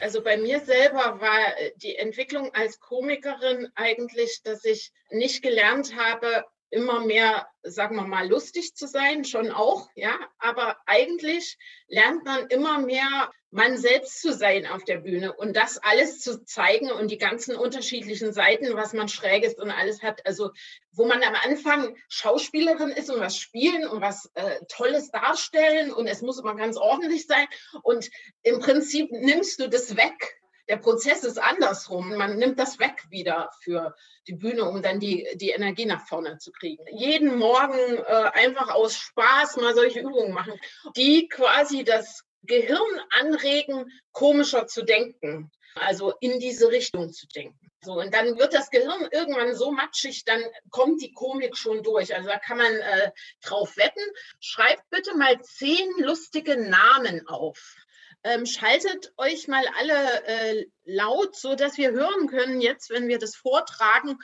[0.00, 1.38] Also bei mir selber war
[1.82, 8.28] die Entwicklung als Komikerin eigentlich, dass ich nicht gelernt habe, immer mehr, sagen wir mal,
[8.28, 10.14] lustig zu sein, schon auch, ja.
[10.38, 15.78] Aber eigentlich lernt man immer mehr, man selbst zu sein auf der Bühne und das
[15.78, 20.24] alles zu zeigen und die ganzen unterschiedlichen Seiten, was man Schräges und alles hat.
[20.24, 20.52] Also,
[20.92, 26.06] wo man am Anfang Schauspielerin ist und was spielen und was äh, Tolles darstellen und
[26.06, 27.46] es muss immer ganz ordentlich sein.
[27.82, 28.10] Und
[28.42, 30.39] im Prinzip nimmst du das weg
[30.70, 32.14] der Prozess ist andersrum.
[32.16, 33.96] Man nimmt das weg wieder für
[34.28, 36.84] die Bühne, um dann die, die Energie nach vorne zu kriegen.
[36.92, 40.52] Jeden Morgen äh, einfach aus Spaß mal solche Übungen machen,
[40.96, 45.50] die quasi das Gehirn anregen, komischer zu denken.
[45.74, 47.58] Also in diese Richtung zu denken.
[47.82, 52.14] So, und dann wird das Gehirn irgendwann so matschig, dann kommt die Komik schon durch.
[52.14, 53.10] Also da kann man äh,
[53.42, 54.02] drauf wetten.
[54.38, 57.74] Schreibt bitte mal zehn lustige Namen auf
[58.22, 63.18] Ähm, schaltet euch mal alle äh, laut, so dass wir hören können jetzt, wenn wir
[63.18, 64.18] das vortragen,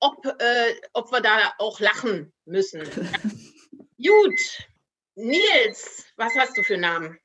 [0.00, 2.82] ob, äh, ob wir da auch lachen müssen.
[3.96, 4.68] Gut.
[5.14, 7.18] Nils, was hast du für Namen?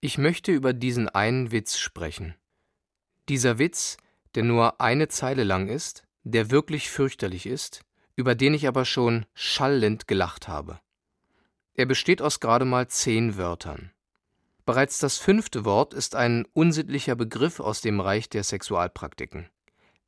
[0.00, 2.34] Ich möchte über diesen einen Witz sprechen.
[3.28, 3.98] Dieser Witz,
[4.34, 7.82] der nur eine Zeile lang ist, der wirklich fürchterlich ist,
[8.16, 10.80] über den ich aber schon schallend gelacht habe.
[11.74, 13.91] Er besteht aus gerade mal zehn Wörtern.
[14.64, 19.48] Bereits das fünfte Wort ist ein unsittlicher Begriff aus dem Reich der Sexualpraktiken.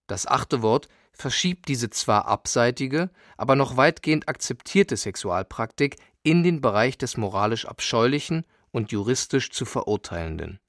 [0.07, 6.99] Das achte Wort verschiebt diese zwar abseitige, aber noch weitgehend akzeptierte Sexualpraktik in den Bereich
[6.99, 10.61] des moralisch Abscheulichen und juristisch zu Verurteilenden.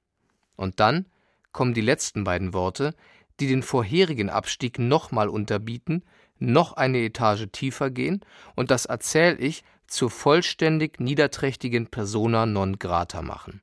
[0.56, 1.06] Und dann
[1.52, 2.94] kommen die letzten beiden Worte,
[3.38, 6.02] die den vorherigen Abstieg nochmal unterbieten,
[6.38, 8.20] noch eine Etage tiefer gehen
[8.54, 13.62] und das Erzähl-Ich zur vollständig niederträchtigen Persona non grata machen.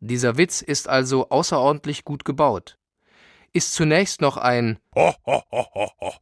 [0.00, 2.78] Dieser Witz ist also außerordentlich gut gebaut.
[3.52, 4.78] Ist zunächst noch ein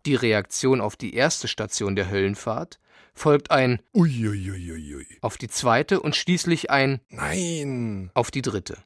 [0.06, 2.78] die Reaktion auf die erste Station der Höllenfahrt,
[3.12, 5.06] folgt ein Uiuiuiui.
[5.20, 8.10] auf die zweite und schließlich ein Nein.
[8.14, 8.78] auf die dritte.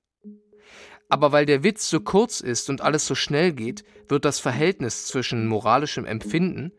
[1.08, 5.06] Aber weil der Witz so kurz ist und alles so schnell geht, wird das Verhältnis
[5.06, 6.72] zwischen moralischem Empfinden,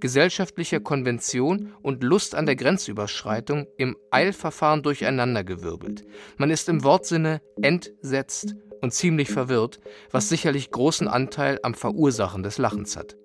[0.00, 6.04] gesellschaftlicher Konvention und Lust an der Grenzüberschreitung im Eilverfahren durcheinandergewirbelt.
[6.36, 12.58] Man ist im Wortsinne entsetzt und ziemlich verwirrt, was sicherlich großen Anteil am Verursachen des
[12.58, 13.16] Lachens hat.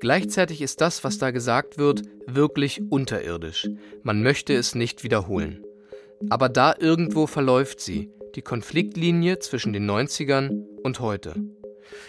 [0.00, 3.68] Gleichzeitig ist das, was da gesagt wird, wirklich unterirdisch.
[4.02, 5.64] Man möchte es nicht wiederholen.
[6.30, 11.34] Aber da irgendwo verläuft sie, die Konfliktlinie zwischen den 90ern und heute.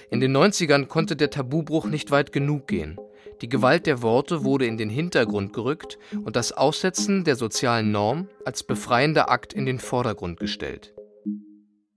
[0.10, 2.98] In den 90ern konnte der Tabubruch nicht weit genug gehen.
[3.42, 8.30] Die Gewalt der Worte wurde in den Hintergrund gerückt und das Aussetzen der sozialen Norm
[8.46, 10.94] als befreiender Akt in den Vordergrund gestellt.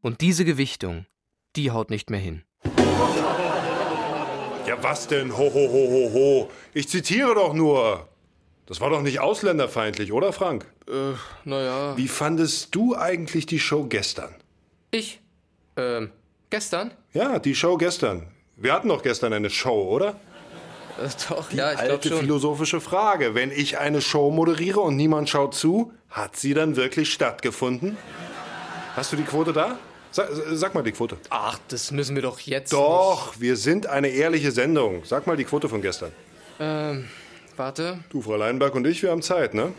[0.00, 1.06] Und diese Gewichtung,
[1.54, 2.42] die haut nicht mehr hin.
[4.66, 5.36] Ja, was denn?
[5.36, 6.50] Ho, ho, ho, ho, ho.
[6.74, 8.08] Ich zitiere doch nur.
[8.66, 10.66] Das war doch nicht ausländerfeindlich, oder, Frank?
[10.88, 11.96] Äh, naja.
[11.96, 14.34] Wie fandest du eigentlich die Show gestern?
[14.90, 15.20] Ich?
[15.76, 16.10] Ähm,
[16.50, 16.90] gestern?
[17.14, 18.26] Ja, die Show gestern.
[18.56, 20.20] Wir hatten doch gestern eine Show, oder?
[21.02, 22.18] Äh, doch, Die ja, ich alte schon.
[22.20, 23.34] philosophische Frage.
[23.34, 27.96] Wenn ich eine Show moderiere und niemand schaut zu, hat sie dann wirklich stattgefunden?
[28.96, 29.78] Hast du die Quote da?
[30.10, 31.18] Sag, sag mal die Quote.
[31.30, 32.72] Ach, das müssen wir doch jetzt.
[32.72, 35.02] Doch, wir sind eine ehrliche Sendung.
[35.04, 36.12] Sag mal die Quote von gestern.
[36.58, 37.08] Ähm,
[37.56, 37.98] warte.
[38.10, 39.72] Du, Frau Leinberg und ich, wir haben Zeit, ne?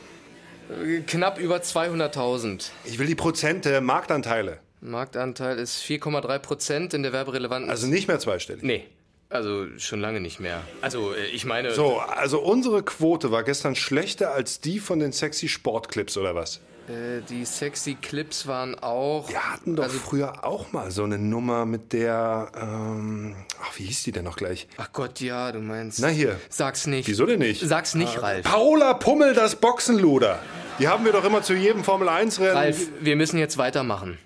[0.69, 2.69] Äh, Knapp über 200.000.
[2.86, 4.60] Ich will die Prozente, Marktanteile.
[4.82, 7.69] Marktanteil ist 4,3 Prozent in der werberelevanten.
[7.69, 8.63] Also nicht mehr zweistellig.
[8.63, 8.86] Nee.
[9.31, 10.63] Also schon lange nicht mehr.
[10.81, 11.71] Also äh, ich meine.
[11.75, 16.61] So, also unsere Quote war gestern schlechter als die von den sexy Sportclips oder was?
[16.87, 19.29] Äh, die sexy Clips waren auch.
[19.29, 23.83] Wir hatten doch Also- früher auch mal so eine Nummer mit der, ähm, ach, wie
[23.83, 24.67] hieß die denn noch gleich?
[24.77, 25.99] Ach Gott, ja, du meinst.
[25.99, 26.39] Na hier.
[26.49, 27.07] Sag's nicht.
[27.07, 27.61] Wieso denn nicht?
[27.61, 28.45] Sag's nicht, Ah, Ralf.
[28.45, 30.39] Paula Pummel, das Boxenluder.
[30.79, 32.57] Die haben wir doch immer zu jedem Formel-1-Rennen.
[32.57, 34.17] Ralf, wir müssen jetzt weitermachen.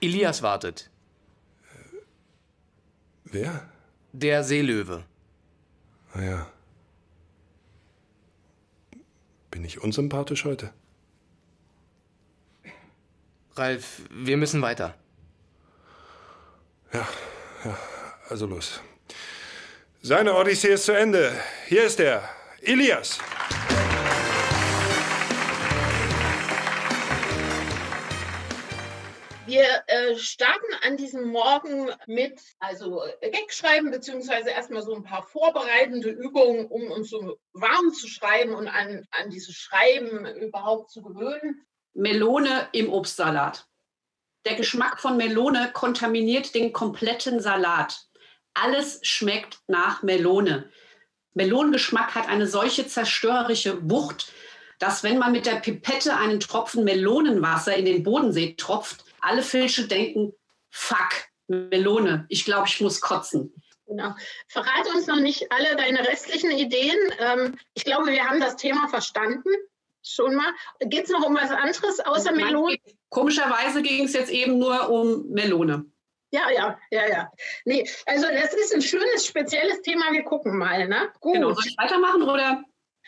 [0.00, 0.88] Elias wartet.
[3.24, 3.68] Wer?
[4.16, 5.02] Der Seelöwe.
[6.14, 6.46] Naja.
[9.50, 10.72] Bin ich unsympathisch heute?
[13.56, 14.94] Ralf, wir müssen weiter.
[16.92, 17.08] Ja,
[17.64, 17.76] ja,
[18.28, 18.80] also los.
[20.00, 21.32] Seine Odyssee ist zu Ende.
[21.66, 22.22] Hier ist er,
[22.62, 23.18] Elias.
[29.54, 35.04] Wir äh, starten an diesem Morgen mit also äh, Gag schreiben, beziehungsweise erstmal so ein
[35.04, 40.90] paar vorbereitende Übungen, um uns so warm zu schreiben und an, an dieses Schreiben überhaupt
[40.90, 41.64] zu gewöhnen.
[41.92, 43.68] Melone im Obstsalat.
[44.44, 48.08] Der Geschmack von Melone kontaminiert den kompletten Salat.
[48.54, 50.68] Alles schmeckt nach Melone.
[51.34, 54.32] Melonengeschmack hat eine solche zerstörerische Wucht,
[54.80, 59.86] dass wenn man mit der Pipette einen Tropfen Melonenwasser in den Bodensee tropft, alle Filche
[59.86, 60.32] denken,
[60.70, 63.52] fuck, Melone, ich glaube, ich muss kotzen.
[63.86, 64.14] Genau.
[64.48, 66.98] Verrate uns noch nicht alle deine restlichen Ideen.
[67.18, 69.50] Ähm, ich glaube, wir haben das Thema verstanden.
[70.02, 70.52] Schon mal.
[70.80, 72.76] Geht es noch um was anderes außer Melone?
[73.10, 75.86] Komischerweise ging es jetzt eben nur um Melone.
[76.30, 77.32] Ja, ja, ja, ja.
[77.64, 80.12] Nee, also das ist ein schönes, spezielles Thema.
[80.12, 81.12] Wir gucken mal, ne?
[81.20, 81.34] Gut.
[81.34, 82.64] Genau, soll ich weitermachen oder?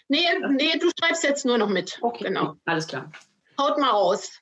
[0.09, 1.99] Nee, nee, du schreibst jetzt nur noch mit.
[2.03, 2.55] Okay, genau.
[2.65, 3.11] Alles klar.
[3.59, 4.41] Haut mal raus.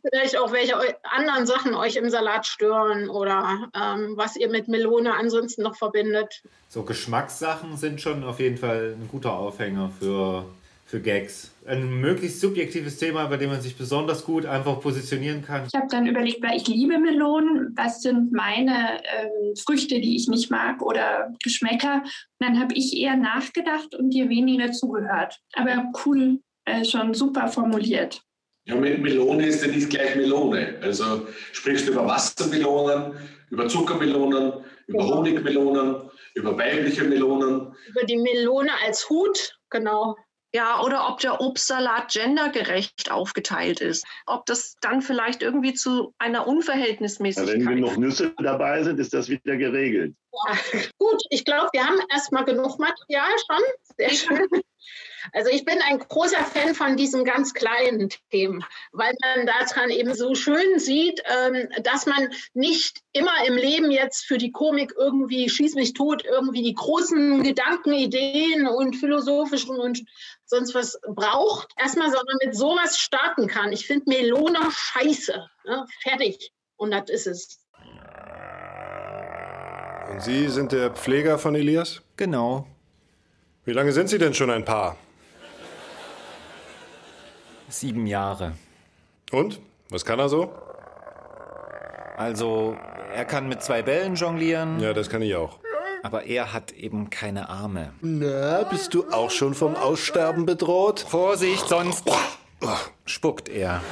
[0.00, 5.14] Vielleicht auch welche anderen Sachen euch im Salat stören oder ähm, was ihr mit Melone
[5.14, 6.42] ansonsten noch verbindet.
[6.68, 10.46] So Geschmackssachen sind schon auf jeden Fall ein guter Aufhänger für
[10.86, 11.52] für Gags.
[11.66, 15.66] Ein möglichst subjektives Thema, bei dem man sich besonders gut einfach positionieren kann.
[15.66, 20.28] Ich habe dann überlegt, weil ich liebe Melonen, was sind meine ähm, Früchte, die ich
[20.28, 22.02] nicht mag oder Geschmäcker.
[22.04, 25.40] Und dann habe ich eher nachgedacht und dir weniger zugehört.
[25.54, 28.22] Aber cool, äh, schon super formuliert.
[28.66, 30.78] Ja, Melone ist ja nicht gleich Melone.
[30.82, 33.16] Also sprichst du über Wassermelonen,
[33.50, 35.16] über Zuckermelonen, über genau.
[35.16, 37.74] Honigmelonen, über weibliche Melonen.
[37.88, 40.16] Über die Melone als Hut, genau.
[40.52, 44.04] Ja, oder ob der Obstsalat gendergerecht aufgeteilt ist.
[44.26, 47.60] Ob das dann vielleicht irgendwie zu einer Unverhältnismäßigkeit.
[47.60, 50.14] Ja, wenn genug Nüsse dabei sind, ist das wieder geregelt.
[50.48, 50.58] Ja,
[50.98, 53.62] gut, ich glaube, wir haben erstmal genug Material schon.
[53.96, 54.62] Sehr schön.
[55.32, 60.14] Also ich bin ein großer Fan von diesen ganz kleinen Themen, weil man daran eben
[60.14, 65.48] so schön sieht, ähm, dass man nicht immer im Leben jetzt für die Komik irgendwie
[65.48, 70.04] schieß mich tot, irgendwie die großen Gedanken, Ideen und philosophischen und
[70.44, 73.72] sonst was braucht, erstmal, sondern mit sowas starten kann.
[73.72, 75.48] Ich finde Melone scheiße.
[75.64, 75.86] Ne?
[76.02, 76.52] Fertig.
[76.76, 77.60] Und das ist es.
[80.10, 82.00] Und Sie sind der Pfleger von Elias?
[82.16, 82.66] Genau.
[83.64, 84.96] Wie lange sind Sie denn schon ein Paar?
[87.68, 88.52] Sieben Jahre.
[89.32, 89.60] Und?
[89.90, 90.52] Was kann er so?
[92.16, 92.76] Also,
[93.12, 94.80] er kann mit zwei Bällen jonglieren.
[94.80, 95.58] Ja, das kann ich auch.
[96.02, 97.92] Aber er hat eben keine Arme.
[98.00, 101.00] Na, bist du auch schon vom Aussterben bedroht?
[101.00, 102.08] Vorsicht, sonst
[103.04, 103.82] spuckt er.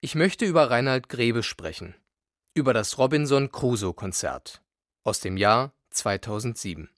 [0.00, 1.94] Ich möchte über Reinhard Grebe sprechen.
[2.52, 4.60] Über das Robinson Crusoe Konzert
[5.02, 6.90] aus dem Jahr 2007.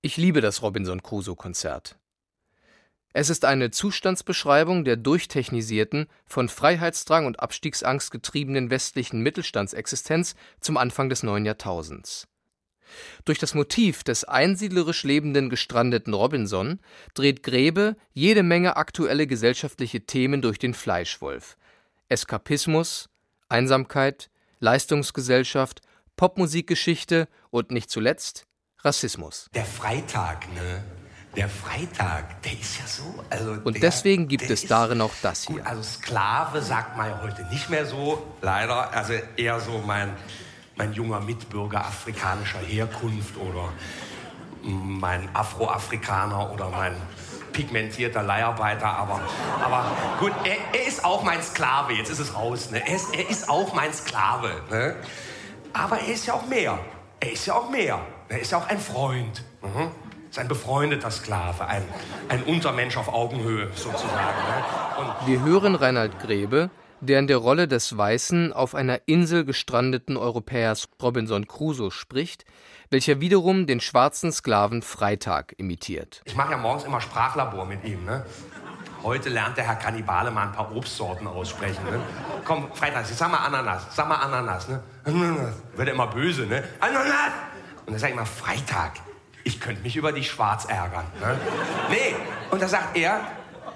[0.00, 1.96] Ich liebe das Robinson Crusoe Konzert.
[3.16, 11.08] Es ist eine Zustandsbeschreibung der durchtechnisierten, von Freiheitsdrang und Abstiegsangst getriebenen westlichen Mittelstandsexistenz zum Anfang
[11.08, 12.26] des neuen Jahrtausends.
[13.24, 16.80] Durch das Motiv des einsiedlerisch lebenden gestrandeten Robinson
[17.14, 21.56] dreht Grebe jede Menge aktuelle gesellschaftliche Themen durch den Fleischwolf.
[22.08, 23.08] Eskapismus,
[23.48, 25.82] Einsamkeit, Leistungsgesellschaft,
[26.16, 28.48] Popmusikgeschichte und nicht zuletzt
[28.80, 29.48] Rassismus.
[29.54, 30.82] Der Freitag, ne?
[31.36, 33.02] Der Freitag, der ist ja so.
[33.28, 35.56] Also und der, deswegen gibt es darin auch das hier.
[35.56, 38.92] Gut, also Sklave sagt man ja heute nicht mehr so, leider.
[38.92, 40.14] Also eher so mein,
[40.76, 43.72] mein junger Mitbürger afrikanischer Herkunft oder
[44.62, 46.94] mein Afroafrikaner oder mein
[47.52, 49.20] pigmentierter Leiharbeiter, aber,
[49.62, 49.84] aber
[50.18, 52.82] gut, er, er, ist auch mein Sklave, jetzt ist es raus, ne?
[52.84, 54.96] er, ist, er ist auch mein Sklave, ne?
[55.72, 56.80] aber er ist ja auch mehr,
[57.20, 59.44] er ist ja auch mehr, er ist ja auch ein Freund.
[59.62, 59.92] Mhm
[60.34, 61.84] ist ein befreundeter Sklave, ein,
[62.28, 64.08] ein Untermensch auf Augenhöhe sozusagen.
[64.16, 65.14] Ne?
[65.26, 66.70] Wir hören Reinhard Grebe,
[67.00, 72.44] der in der Rolle des weißen, auf einer Insel gestrandeten Europäers Robinson Crusoe spricht,
[72.90, 76.20] welcher wiederum den schwarzen Sklaven Freitag imitiert.
[76.24, 78.04] Ich mache ja morgens immer Sprachlabor mit ihm.
[78.04, 78.26] Ne?
[79.04, 81.84] Heute lernt der Herr Kannibale mal ein paar Obstsorten aussprechen.
[81.84, 82.00] Ne?
[82.44, 84.66] Komm, Freitag, sag mal Ananas, sag mal Ananas.
[84.66, 84.82] Ne?
[85.76, 86.64] Wird er immer böse, ne?
[86.80, 87.30] Ananas!
[87.86, 88.94] Und dann sag ich mal Freitag
[89.44, 91.06] ich könnte mich über die Schwarz ärgern.
[91.20, 91.38] Ne?
[91.90, 92.16] Nee,
[92.50, 93.20] und da sagt er,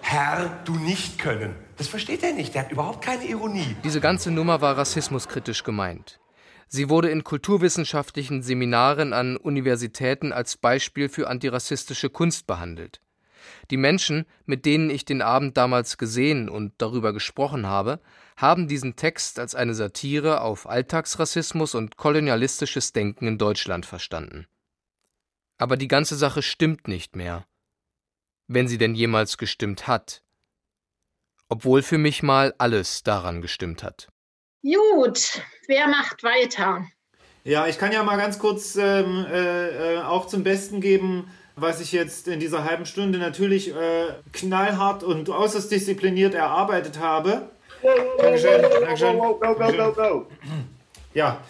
[0.01, 1.55] Herr, du nicht können.
[1.77, 3.77] Das versteht er nicht, der hat überhaupt keine Ironie.
[3.85, 6.19] Diese ganze Nummer war rassismuskritisch gemeint.
[6.67, 13.01] Sie wurde in kulturwissenschaftlichen Seminaren an Universitäten als Beispiel für antirassistische Kunst behandelt.
[13.71, 18.01] Die Menschen, mit denen ich den Abend damals gesehen und darüber gesprochen habe,
[18.37, 24.47] haben diesen Text als eine Satire auf Alltagsrassismus und kolonialistisches Denken in Deutschland verstanden.
[25.59, 27.45] Aber die ganze Sache stimmt nicht mehr.
[28.47, 30.23] Wenn sie denn jemals gestimmt hat.
[31.49, 34.09] Obwohl für mich mal alles daran gestimmt hat.
[34.63, 36.87] Gut, wer macht weiter?
[37.45, 41.81] Ja, ich kann ja mal ganz kurz ähm, äh, äh, auch zum Besten geben, was
[41.81, 47.51] ich jetzt in dieser halben Stunde natürlich äh, knallhart und äußerst diszipliniert erarbeitet habe.
[48.19, 48.63] Dankeschön.
[48.63, 49.19] Dankeschön.
[49.19, 50.27] Go, go, go, go,
[51.15, 51.41] Ja,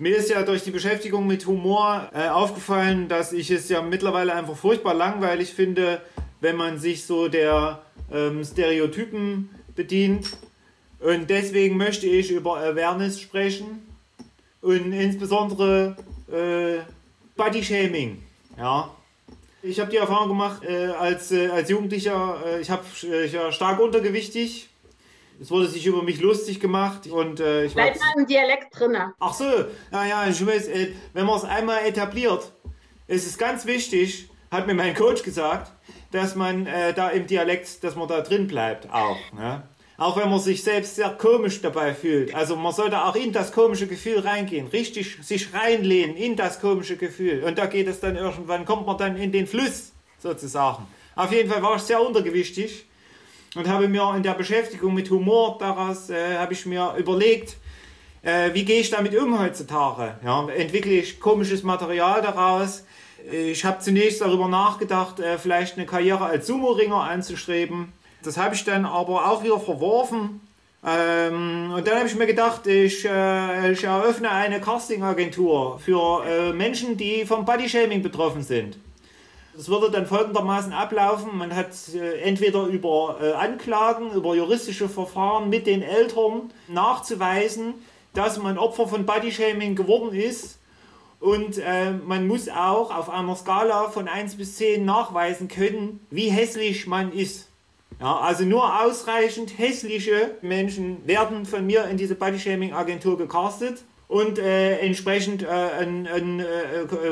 [0.00, 4.34] mir ist ja durch die Beschäftigung mit Humor äh, aufgefallen, dass ich es ja mittlerweile
[4.34, 6.00] einfach furchtbar langweilig finde,
[6.40, 10.30] wenn man sich so der ähm, Stereotypen bedient.
[11.00, 13.86] Und deswegen möchte ich über Awareness sprechen
[14.62, 15.96] und insbesondere
[16.32, 16.80] äh,
[17.36, 18.22] Body Shaming.
[18.56, 18.90] Ja.
[19.62, 23.34] Ich habe die Erfahrung gemacht, äh, als, äh, als Jugendlicher, äh, ich habe äh, ich
[23.34, 24.69] war stark untergewichtig
[25.40, 28.96] es wurde sich über mich lustig gemacht und äh, ich Bleib mal im Dialekt drin.
[29.18, 29.44] Ach so,
[29.90, 32.52] naja, ich weiß, äh, wenn man es einmal etabliert,
[33.06, 35.72] ist es ganz wichtig, hat mir mein Coach gesagt,
[36.12, 39.16] dass man äh, da im Dialekt, dass man da drin bleibt auch.
[39.32, 39.62] Ne?
[39.96, 42.34] Auch wenn man sich selbst sehr komisch dabei fühlt.
[42.34, 46.96] Also man sollte auch in das komische Gefühl reingehen, richtig sich reinlehnen in das komische
[46.96, 47.44] Gefühl.
[47.44, 50.86] Und da geht es dann irgendwann, kommt man dann in den Fluss sozusagen.
[51.16, 52.86] Auf jeden Fall war ich sehr untergewichtig
[53.56, 57.56] und habe mir in der Beschäftigung mit Humor daraus äh, habe ich mir überlegt,
[58.22, 60.14] äh, wie gehe ich damit um heutzutage?
[60.24, 62.84] Ja, entwickle ich komisches Material daraus?
[63.30, 67.92] Ich habe zunächst darüber nachgedacht, äh, vielleicht eine Karriere als Sumo-Ringer anzustreben.
[68.22, 70.40] Das habe ich dann aber auch wieder verworfen.
[70.86, 76.52] Ähm, und dann habe ich mir gedacht, ich, äh, ich eröffne eine Casting-Agentur für äh,
[76.52, 78.78] Menschen, die vom Bodyshaming betroffen sind.
[79.54, 81.36] Das würde dann folgendermaßen ablaufen.
[81.36, 87.74] Man hat äh, entweder über äh, Anklagen, über juristische Verfahren mit den Eltern nachzuweisen,
[88.14, 90.58] dass man Opfer von Bodyshaming geworden ist.
[91.18, 96.30] Und äh, man muss auch auf einer Skala von 1 bis 10 nachweisen können, wie
[96.30, 97.48] hässlich man ist.
[98.00, 104.78] Ja, also nur ausreichend hässliche Menschen werden von mir in diese Bodyshaming-Agentur gecastet und äh,
[104.78, 105.86] entsprechend äh,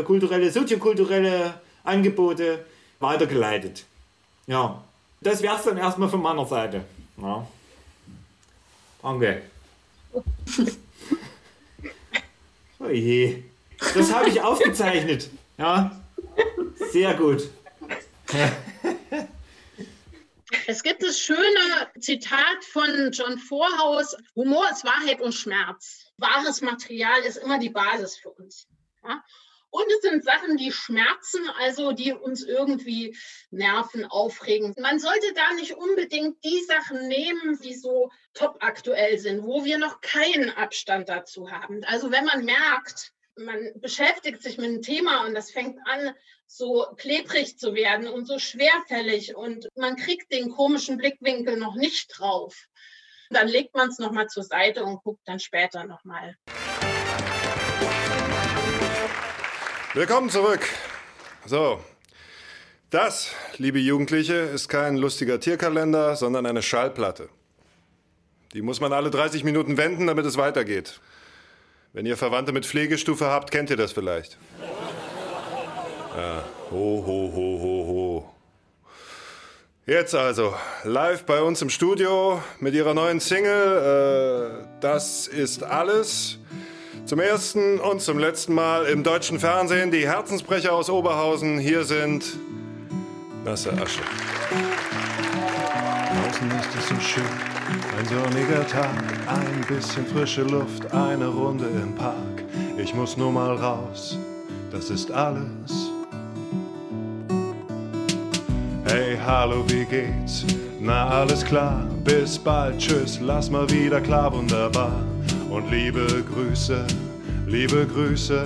[0.04, 2.64] kulturelle, soziokulturelle Angebote
[3.00, 3.84] weitergeleitet.
[4.46, 4.82] Ja,
[5.20, 6.84] das wäre es dann erstmal von meiner Seite.
[7.20, 7.46] Ja.
[9.02, 9.42] Danke.
[12.80, 13.42] Oh je.
[13.92, 15.30] Das habe ich aufgezeichnet.
[15.56, 16.00] Ja,
[16.92, 17.50] sehr gut.
[20.66, 26.04] Es gibt das schöne Zitat von John Vorhaus: Humor ist Wahrheit und Schmerz.
[26.18, 28.66] Wahres Material ist immer die Basis für uns.
[29.02, 29.22] Ja?
[29.70, 33.16] Und es sind Sachen, die schmerzen, also die uns irgendwie
[33.50, 34.74] nerven, aufregen.
[34.78, 39.78] Man sollte da nicht unbedingt die Sachen nehmen, die so top aktuell sind, wo wir
[39.78, 41.84] noch keinen Abstand dazu haben.
[41.84, 46.14] Also wenn man merkt, man beschäftigt sich mit einem Thema und das fängt an,
[46.46, 52.08] so klebrig zu werden und so schwerfällig und man kriegt den komischen Blickwinkel noch nicht
[52.18, 52.66] drauf.
[53.30, 56.36] Dann legt man es nochmal zur Seite und guckt dann später nochmal.
[59.98, 60.60] Willkommen zurück.
[61.44, 61.80] So,
[62.88, 67.28] das, liebe Jugendliche, ist kein lustiger Tierkalender, sondern eine Schallplatte.
[68.52, 71.00] Die muss man alle 30 Minuten wenden, damit es weitergeht.
[71.92, 74.38] Wenn ihr Verwandte mit Pflegestufe habt, kennt ihr das vielleicht.
[76.16, 78.34] Ja, ho, ho, ho, ho, ho.
[79.84, 84.62] Jetzt also, live bei uns im Studio mit ihrer neuen Single.
[84.62, 86.38] Äh, das ist alles.
[87.08, 91.58] Zum ersten und zum letzten Mal im deutschen Fernsehen die Herzensbrecher aus Oberhausen.
[91.58, 92.36] Hier sind
[93.46, 94.02] Nasse Asche.
[96.10, 97.24] Draußen ist es so schön,
[97.98, 98.92] ein sonniger Tag,
[99.26, 102.44] ein bisschen frische Luft, eine Runde im Park.
[102.76, 104.18] Ich muss nur mal raus,
[104.70, 105.90] das ist alles.
[108.84, 110.44] Hey, hallo, wie geht's?
[110.78, 114.92] Na, alles klar, bis bald, tschüss, lass mal wieder klar, wunderbar
[115.50, 116.86] und liebe Grüße,
[117.46, 118.44] liebe Grüße,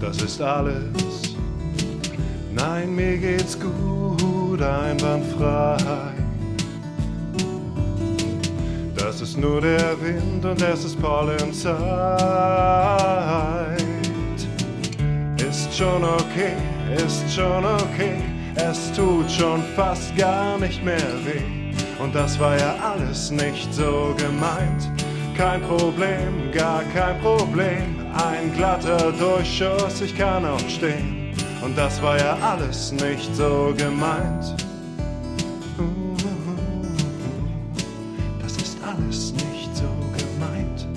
[0.00, 1.34] das ist alles.
[2.52, 6.12] Nein, mir geht's gut, einwandfrei.
[8.94, 11.68] Das ist nur der Wind und es ist Pollenzeit.
[15.48, 16.54] Ist schon okay,
[16.96, 18.16] ist schon okay,
[18.54, 21.72] es tut schon fast gar nicht mehr weh.
[22.02, 24.97] Und das war ja alles nicht so gemeint
[25.38, 28.04] kein Problem, gar kein Problem.
[28.12, 31.32] Ein glatter Durchschuss, ich kann auch stehen.
[31.62, 34.56] Und das war ja alles nicht so gemeint.
[38.42, 39.84] Das ist alles nicht so
[40.16, 40.88] gemeint.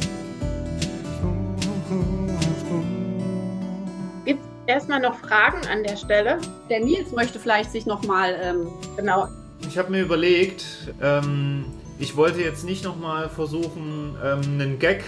[4.26, 6.40] Gibt es erstmal noch Fragen an der Stelle?
[6.68, 8.36] Der Nils möchte vielleicht sich nochmal.
[8.42, 8.68] Ähm,
[8.98, 9.28] genau.
[9.68, 10.66] Ich habe mir überlegt,
[11.00, 11.66] ähm,
[12.02, 15.04] ich wollte jetzt nicht nochmal versuchen, ähm, einen Gag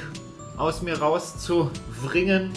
[0.58, 2.52] aus mir rauszubringen.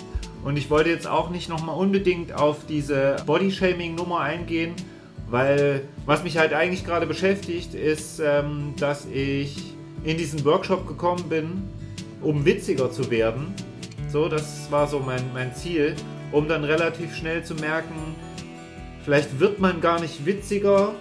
[0.44, 4.74] Und ich wollte jetzt auch nicht nochmal unbedingt auf diese Bodyshaming-Nummer eingehen,
[5.28, 9.74] weil was mich halt eigentlich gerade beschäftigt, ist, ähm, dass ich
[10.04, 11.62] in diesen Workshop gekommen bin,
[12.20, 13.54] um witziger zu werden.
[14.12, 15.96] So, das war so mein, mein Ziel,
[16.30, 18.14] um dann relativ schnell zu merken,
[19.02, 20.94] vielleicht wird man gar nicht witziger,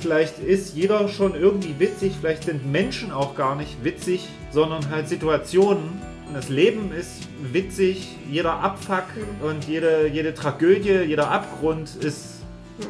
[0.00, 5.08] Vielleicht ist jeder schon irgendwie witzig, vielleicht sind Menschen auch gar nicht witzig, sondern halt
[5.08, 6.00] Situationen.
[6.32, 9.04] Das Leben ist witzig, jeder Abfuck
[9.42, 12.36] und jede, jede Tragödie, jeder Abgrund ist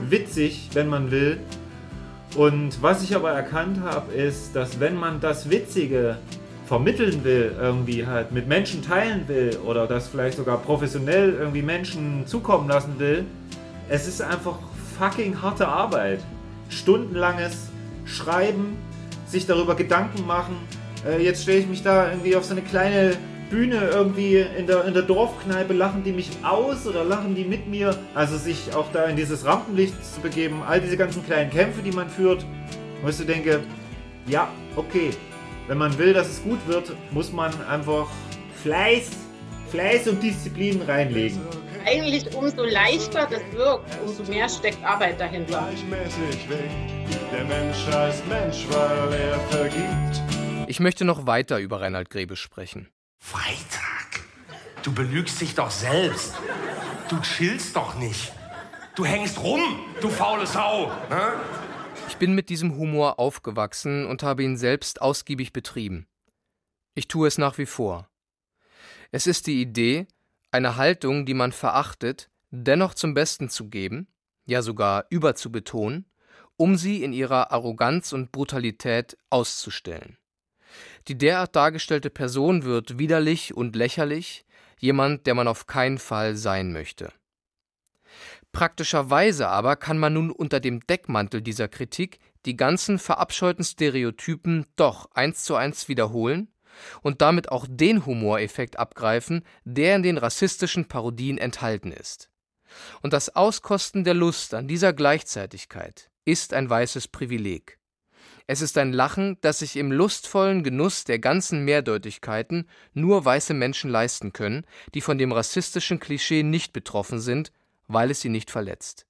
[0.09, 1.39] witzig, wenn man will.
[2.37, 6.17] Und was ich aber erkannt habe, ist, dass wenn man das Witzige
[6.67, 12.25] vermitteln will, irgendwie halt mit Menschen teilen will oder das vielleicht sogar professionell irgendwie Menschen
[12.27, 13.25] zukommen lassen will,
[13.89, 14.59] es ist einfach
[14.97, 16.21] fucking harte Arbeit
[16.71, 17.68] stundenlanges
[18.05, 18.79] Schreiben,
[19.27, 20.57] sich darüber Gedanken machen.
[21.07, 23.16] Äh, jetzt stelle ich mich da irgendwie auf so eine kleine
[23.51, 27.66] Bühne irgendwie in der, in der Dorfkneipe, lachen die mich aus oder lachen die mit
[27.66, 27.97] mir?
[28.14, 31.91] Also sich auch da in dieses Rampenlicht zu begeben, all diese ganzen kleinen Kämpfe, die
[31.91, 32.47] man führt,
[33.03, 33.61] wo ich so denke,
[34.27, 35.11] ja, okay,
[35.66, 38.07] wenn man will, dass es gut wird, muss man einfach
[38.62, 39.11] Fleiß,
[39.71, 41.41] Fleiß und Disziplin reinlegen.
[41.87, 45.68] Eigentlich umso leichter das wirkt, umso mehr steckt Arbeit dahinter.
[45.68, 46.70] Gleichmäßig weg.
[47.33, 50.22] Der Mensch heißt Mensch, weil er vergibt.
[50.68, 52.89] Ich möchte noch weiter über Reinhard Grebe sprechen.
[53.18, 54.20] Freitag?
[54.83, 56.35] Du belügst dich doch selbst.
[57.09, 58.33] Du chillst doch nicht.
[58.95, 59.61] Du hängst rum,
[60.01, 60.89] du faule Sau.
[61.09, 61.33] Ne?
[62.09, 66.07] Ich bin mit diesem Humor aufgewachsen und habe ihn selbst ausgiebig betrieben.
[66.95, 68.09] Ich tue es nach wie vor.
[69.12, 70.07] Es ist die Idee,
[70.51, 74.09] eine Haltung, die man verachtet, dennoch zum Besten zu geben,
[74.45, 76.07] ja sogar überzubetonen,
[76.57, 80.19] um sie in ihrer Arroganz und Brutalität auszustellen.
[81.09, 84.45] Die derart dargestellte Person wird widerlich und lächerlich,
[84.79, 87.13] jemand, der man auf keinen Fall sein möchte.
[88.53, 95.09] Praktischerweise aber kann man nun unter dem Deckmantel dieser Kritik die ganzen verabscheuten Stereotypen doch
[95.13, 96.49] eins zu eins wiederholen
[97.03, 102.31] und damit auch den Humoreffekt abgreifen, der in den rassistischen Parodien enthalten ist.
[103.03, 107.79] Und das Auskosten der Lust an dieser Gleichzeitigkeit ist ein weißes Privileg.
[108.47, 113.91] Es ist ein Lachen, das sich im lustvollen Genuss der ganzen Mehrdeutigkeiten nur weiße Menschen
[113.91, 117.53] leisten können, die von dem rassistischen Klischee nicht betroffen sind,
[117.87, 119.07] weil es sie nicht verletzt.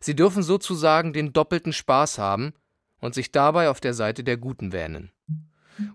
[0.00, 2.52] Sie dürfen sozusagen den doppelten Spaß haben
[2.98, 5.12] und sich dabei auf der Seite der Guten wähnen.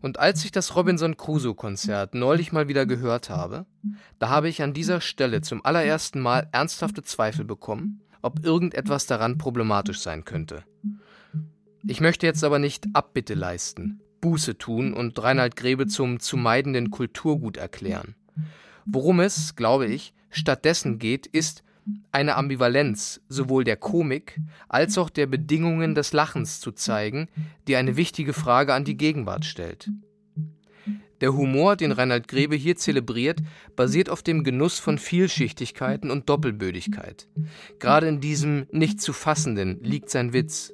[0.01, 3.65] Und als ich das Robinson Crusoe Konzert neulich mal wieder gehört habe,
[4.19, 9.37] da habe ich an dieser Stelle zum allerersten Mal ernsthafte Zweifel bekommen, ob irgendetwas daran
[9.37, 10.63] problematisch sein könnte.
[11.87, 16.89] Ich möchte jetzt aber nicht Abbitte leisten, Buße tun und Reinhard Grebe zum zu meidenden
[16.89, 18.15] Kulturgut erklären.
[18.85, 21.63] Worum es, glaube ich, stattdessen geht, ist,
[22.11, 27.27] eine Ambivalenz sowohl der Komik als auch der Bedingungen des Lachens zu zeigen,
[27.67, 29.89] die eine wichtige Frage an die Gegenwart stellt.
[31.21, 33.39] Der Humor, den Reinhard Grebe hier zelebriert,
[33.75, 37.27] basiert auf dem Genuss von Vielschichtigkeiten und Doppelbödigkeit.
[37.79, 40.73] Gerade in diesem nicht zu fassenden liegt sein Witz.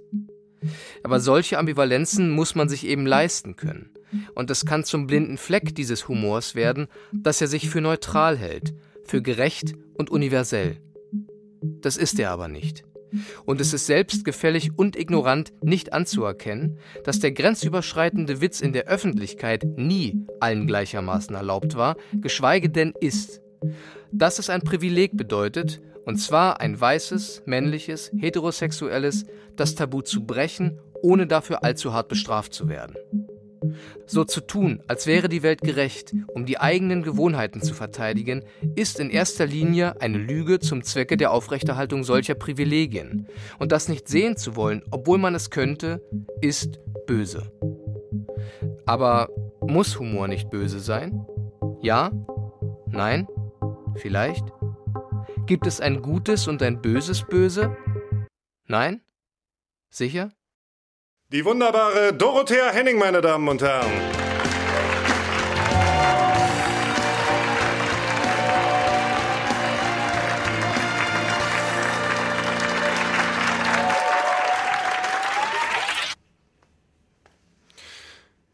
[1.04, 3.92] Aber solche Ambivalenzen muss man sich eben leisten können.
[4.36, 8.74] Und es kann zum blinden Fleck dieses Humors werden, dass er sich für neutral hält,
[9.06, 10.78] für gerecht und universell.
[11.62, 12.84] Das ist er aber nicht.
[13.46, 19.66] Und es ist selbstgefällig und ignorant nicht anzuerkennen, dass der grenzüberschreitende Witz in der Öffentlichkeit
[19.76, 23.42] nie allen gleichermaßen erlaubt war, geschweige denn ist.
[24.12, 30.80] Dass es ein Privileg bedeutet, und zwar ein weißes, männliches, heterosexuelles, das Tabu zu brechen,
[31.02, 32.96] ohne dafür allzu hart bestraft zu werden.
[34.06, 38.44] So zu tun, als wäre die Welt gerecht, um die eigenen Gewohnheiten zu verteidigen,
[38.76, 43.28] ist in erster Linie eine Lüge zum Zwecke der Aufrechterhaltung solcher Privilegien.
[43.60, 46.02] Und das nicht sehen zu wollen, obwohl man es könnte,
[46.42, 47.52] ist böse.
[48.86, 49.30] Aber
[49.62, 51.26] muss Humor nicht böse sein?
[51.82, 52.12] Ja?
[52.88, 53.28] Nein?
[53.96, 54.46] Vielleicht?
[55.46, 57.76] Gibt es ein gutes und ein böses Böse?
[58.68, 59.02] Nein?
[59.90, 60.32] Sicher?
[61.32, 63.90] Die wunderbare Dorothea Henning, meine Damen und Herren.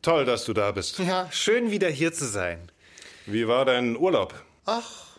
[0.01, 0.99] Toll, dass du da bist.
[0.99, 2.71] Ja, schön wieder hier zu sein.
[3.25, 4.33] Wie war dein Urlaub?
[4.65, 5.17] Ach,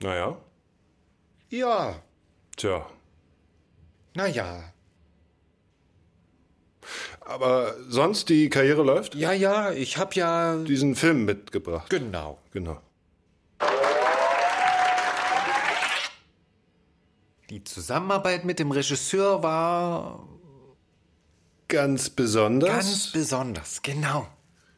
[0.00, 0.36] Naja,
[1.50, 2.00] ja,
[2.56, 2.86] tja.
[4.14, 4.73] naja.
[7.26, 9.14] Aber sonst die Karriere läuft?
[9.14, 10.56] Ja, ja, ich hab ja.
[10.56, 11.88] Diesen Film mitgebracht.
[11.90, 12.38] Genau.
[12.52, 12.78] Genau.
[17.50, 20.26] Die Zusammenarbeit mit dem Regisseur war
[21.68, 22.70] Ganz besonders.
[22.70, 24.28] ganz besonders, genau.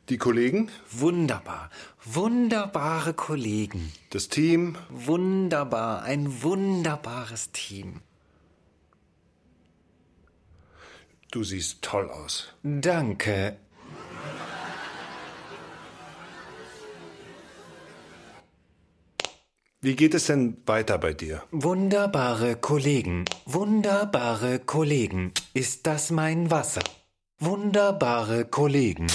[0.09, 1.69] Die Kollegen, Wunderbar.
[2.05, 3.93] Wunderbare Kollegen.
[4.11, 4.77] das Team.
[4.89, 6.03] Wunderbar.
[6.03, 8.03] Ein wunderbares Team.
[11.37, 12.55] Du siehst toll aus.
[12.63, 13.59] Danke.
[19.83, 21.43] Wie geht es denn weiter bei dir?
[21.51, 26.85] Wunderbare Kollegen, wunderbare Kollegen, ist das mein Wasser?
[27.39, 29.07] Wunderbare Kollegen,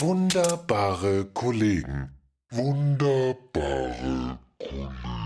[0.00, 2.10] Wunderbare Kollegen.
[2.50, 5.19] Wunderbare Kollegen.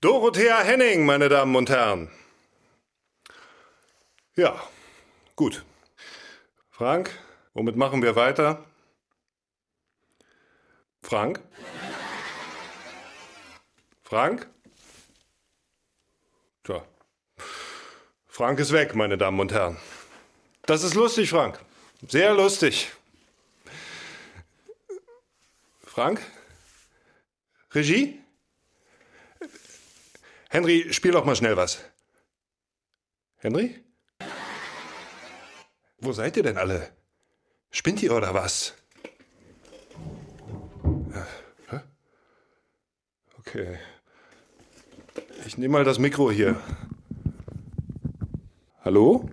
[0.00, 2.08] Dorothea Henning, meine Damen und Herren.
[4.36, 4.62] Ja,
[5.34, 5.64] gut.
[6.70, 7.10] Frank,
[7.52, 8.64] womit machen wir weiter?
[11.02, 11.40] Frank?
[14.04, 14.48] Frank?
[16.62, 16.84] Tja.
[18.28, 19.78] Frank ist weg, meine Damen und Herren.
[20.62, 21.58] Das ist lustig, Frank.
[22.06, 22.92] Sehr lustig.
[25.84, 26.20] Frank?
[27.74, 28.22] Regie?
[30.58, 31.78] Henry, spiel doch mal schnell was.
[33.36, 33.76] Henry?
[36.00, 36.88] Wo seid ihr denn alle?
[37.70, 38.74] Spinnt ihr oder was?
[41.70, 41.78] Äh?
[43.38, 43.78] Okay.
[45.46, 46.60] Ich nehme mal das Mikro hier.
[48.80, 49.30] Hallo?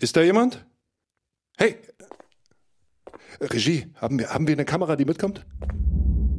[0.00, 0.64] Ist da jemand?
[1.58, 1.76] Hey!
[3.38, 5.44] Regie, haben wir, haben wir eine Kamera, die mitkommt?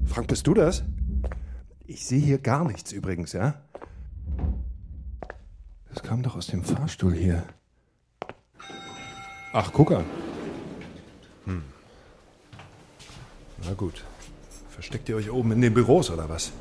[0.06, 0.84] Frank, bist du das?
[1.86, 3.69] Ich sehe hier gar nichts übrigens, ja?
[6.00, 7.44] Das kam doch aus dem Fahrstuhl hier.
[9.52, 10.06] Ach, guck an.
[11.44, 11.62] Hm.
[13.66, 14.06] Na gut.
[14.70, 16.54] Versteckt ihr euch oben in den Büros oder was?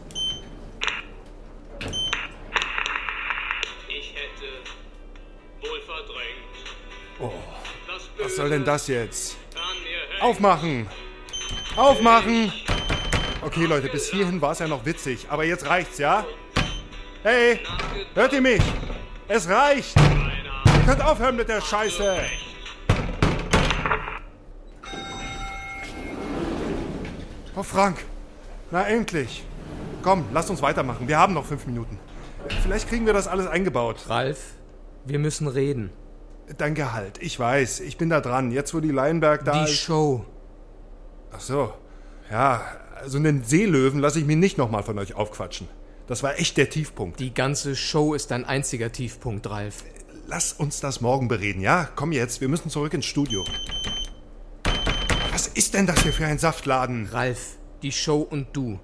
[3.88, 4.50] Ich hätte
[5.60, 7.20] wohl verdrängt.
[7.20, 7.30] Oh,
[8.20, 9.36] was soll denn das jetzt?
[10.20, 10.88] Aufmachen!
[11.76, 12.52] Aufmachen!
[13.42, 16.26] Okay, Leute, bis hierhin war es ja noch witzig, aber jetzt reicht's, ja?
[17.22, 17.60] Hey,
[18.14, 18.62] hört ihr mich?
[19.30, 19.94] Es reicht!
[19.98, 22.16] Ihr könnt aufhören mit der Scheiße!
[27.54, 27.98] Oh, Frank.
[28.70, 29.44] Na, endlich.
[30.02, 31.08] Komm, lasst uns weitermachen.
[31.08, 31.98] Wir haben noch fünf Minuten.
[32.62, 34.06] Vielleicht kriegen wir das alles eingebaut.
[34.08, 34.38] Ralf,
[35.04, 35.90] wir müssen reden.
[36.56, 37.18] Dein Gehalt.
[37.20, 38.50] Ich weiß, ich bin da dran.
[38.50, 39.80] Jetzt, wo die Leinberg da Die ist.
[39.80, 40.24] Show.
[41.32, 41.74] Ach so.
[42.30, 42.62] Ja,
[42.98, 45.68] also einen Seelöwen lasse ich mir nicht nochmal von euch aufquatschen.
[46.08, 47.20] Das war echt der Tiefpunkt.
[47.20, 49.84] Die ganze Show ist ein einziger Tiefpunkt, Ralf.
[50.26, 51.86] Lass uns das morgen bereden, ja?
[51.96, 53.44] Komm jetzt, wir müssen zurück ins Studio.
[55.30, 57.10] Was ist denn das hier für ein Saftladen?
[57.12, 58.80] Ralf, die Show und du.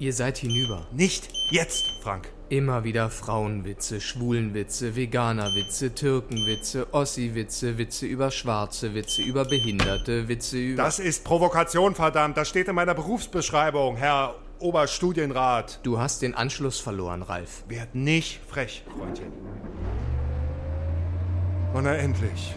[0.00, 0.88] Ihr seid hinüber.
[0.92, 2.32] Nicht jetzt, Frank.
[2.48, 10.82] Immer wieder Frauenwitze, Schwulenwitze, Veganerwitze, Türkenwitze, Ossi-Witze, Witze über Schwarze, Witze über Behinderte, Witze über.
[10.82, 12.36] Das ist Provokation, verdammt.
[12.36, 14.34] Das steht in meiner Berufsbeschreibung, Herr
[14.64, 15.80] Oberstudienrat.
[15.82, 17.64] Du hast den Anschluss verloren, Ralf.
[17.68, 19.30] Werd nicht frech, Freundchen.
[21.74, 22.54] Oh, na endlich.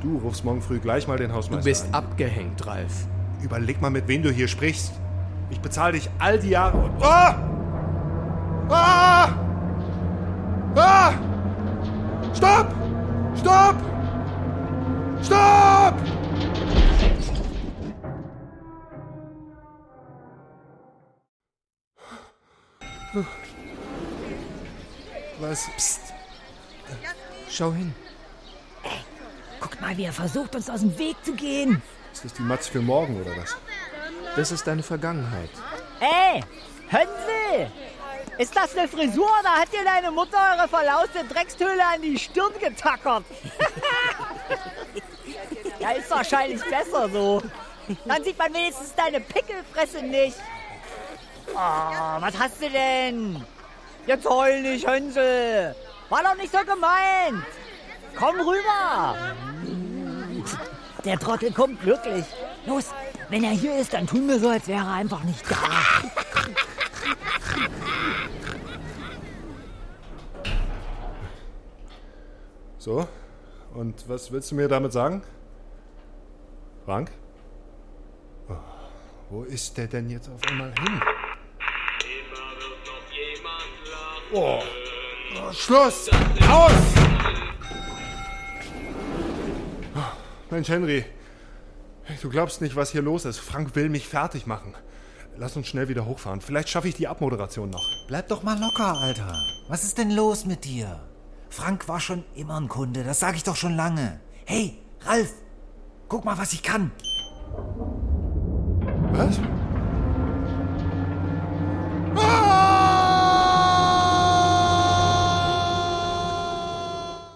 [0.00, 1.94] Du rufst morgen früh gleich mal den Du Hausmeister bist an.
[1.94, 3.08] abgehängt, Ralf.
[3.42, 4.92] Überleg mal, mit wem du hier sprichst.
[5.50, 7.02] Ich bezahle dich all die Jahre und...
[7.02, 7.34] Ah!
[8.68, 9.28] Ah!
[10.76, 11.12] Ah!
[12.34, 12.72] Stopp!
[13.36, 13.76] Stopp!
[15.24, 15.94] Stopp!
[25.38, 25.68] Was?
[25.76, 26.00] Psst.
[27.50, 27.94] Schau hin.
[29.60, 31.82] Guckt mal, wie er versucht, uns aus dem Weg zu gehen.
[32.12, 33.56] Ist das die Matz für morgen oder was?
[34.36, 35.50] Das ist deine Vergangenheit.
[36.00, 36.42] Ey,
[36.88, 37.70] Hänsel!
[38.38, 42.52] Ist das eine Frisur oder hat dir deine Mutter eure verlauste Dreckshöhle an die Stirn
[42.60, 43.24] getackert?
[45.80, 47.42] ja, ist wahrscheinlich besser so.
[48.04, 50.36] Dann sieht man wenigstens deine Pickelfresse nicht.
[51.54, 53.44] Oh, was hast du denn?
[54.06, 55.74] Jetzt heul nicht, Hänsel.
[56.08, 57.44] War doch nicht so gemeint.
[58.16, 59.34] Komm rüber.
[61.04, 62.24] Der Trottel kommt wirklich.
[62.66, 62.86] Los,
[63.28, 65.56] wenn er hier ist, dann tun wir so, als wäre er einfach nicht da.
[72.78, 73.06] So,
[73.74, 75.22] und was willst du mir damit sagen?
[76.86, 77.10] Frank?
[78.48, 78.54] Oh,
[79.28, 81.00] wo ist der denn jetzt auf einmal hin?
[84.32, 86.10] Oh, oh, Schluss!
[86.50, 86.72] Aus!
[89.96, 90.00] Oh,
[90.50, 91.04] Mensch, Henry,
[92.20, 93.38] du glaubst nicht, was hier los ist.
[93.38, 94.74] Frank will mich fertig machen.
[95.38, 96.42] Lass uns schnell wieder hochfahren.
[96.42, 97.88] Vielleicht schaffe ich die Abmoderation noch.
[98.06, 99.32] Bleib doch mal locker, Alter.
[99.68, 101.00] Was ist denn los mit dir?
[101.48, 104.20] Frank war schon immer ein Kunde, das sage ich doch schon lange.
[104.44, 105.32] Hey, Ralf,
[106.08, 106.90] guck mal, was ich kann.
[109.12, 109.40] Was?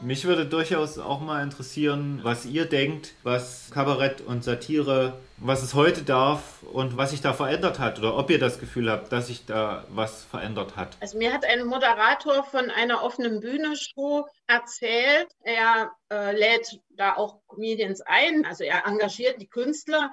[0.03, 5.75] Mich würde durchaus auch mal interessieren, was ihr denkt, was Kabarett und Satire, was es
[5.75, 9.29] heute darf und was sich da verändert hat oder ob ihr das Gefühl habt, dass
[9.29, 10.97] sich da was verändert hat.
[10.99, 17.39] Also mir hat ein Moderator von einer offenen Bühne-Show erzählt, er äh, lädt da auch
[17.47, 20.11] Comedians ein, also er engagiert die Künstler.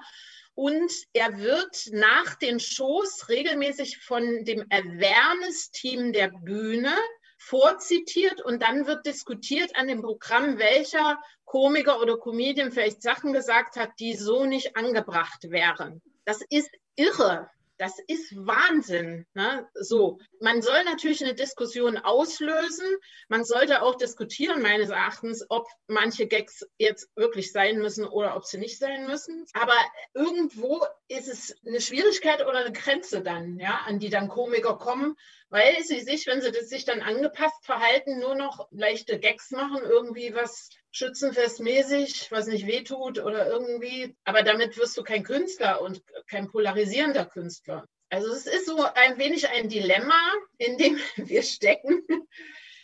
[0.54, 6.94] Und er wird nach den Shows regelmäßig von dem Awareness-Team der Bühne
[7.40, 13.76] vorzitiert und dann wird diskutiert an dem Programm, welcher Komiker oder Comedian vielleicht Sachen gesagt
[13.76, 16.02] hat, die so nicht angebracht wären.
[16.26, 17.50] Das ist irre.
[17.78, 19.26] Das ist Wahnsinn.
[19.32, 19.66] Ne?
[19.72, 22.86] So, man soll natürlich eine Diskussion auslösen.
[23.28, 28.44] Man sollte auch diskutieren, meines Erachtens, ob manche Gags jetzt wirklich sein müssen oder ob
[28.44, 29.46] sie nicht sein müssen.
[29.54, 29.72] Aber
[30.12, 35.16] irgendwo ist es eine Schwierigkeit oder eine Grenze dann, ja, an die dann Komiker kommen,
[35.50, 39.82] weil sie sich, wenn sie das sich dann angepasst verhalten, nur noch leichte Gags machen,
[39.82, 44.14] irgendwie was schützenfestmäßig, was nicht wehtut oder irgendwie.
[44.24, 47.84] Aber damit wirst du kein Künstler und kein polarisierender Künstler.
[48.10, 50.20] Also es ist so ein wenig ein Dilemma,
[50.58, 52.02] in dem wir stecken,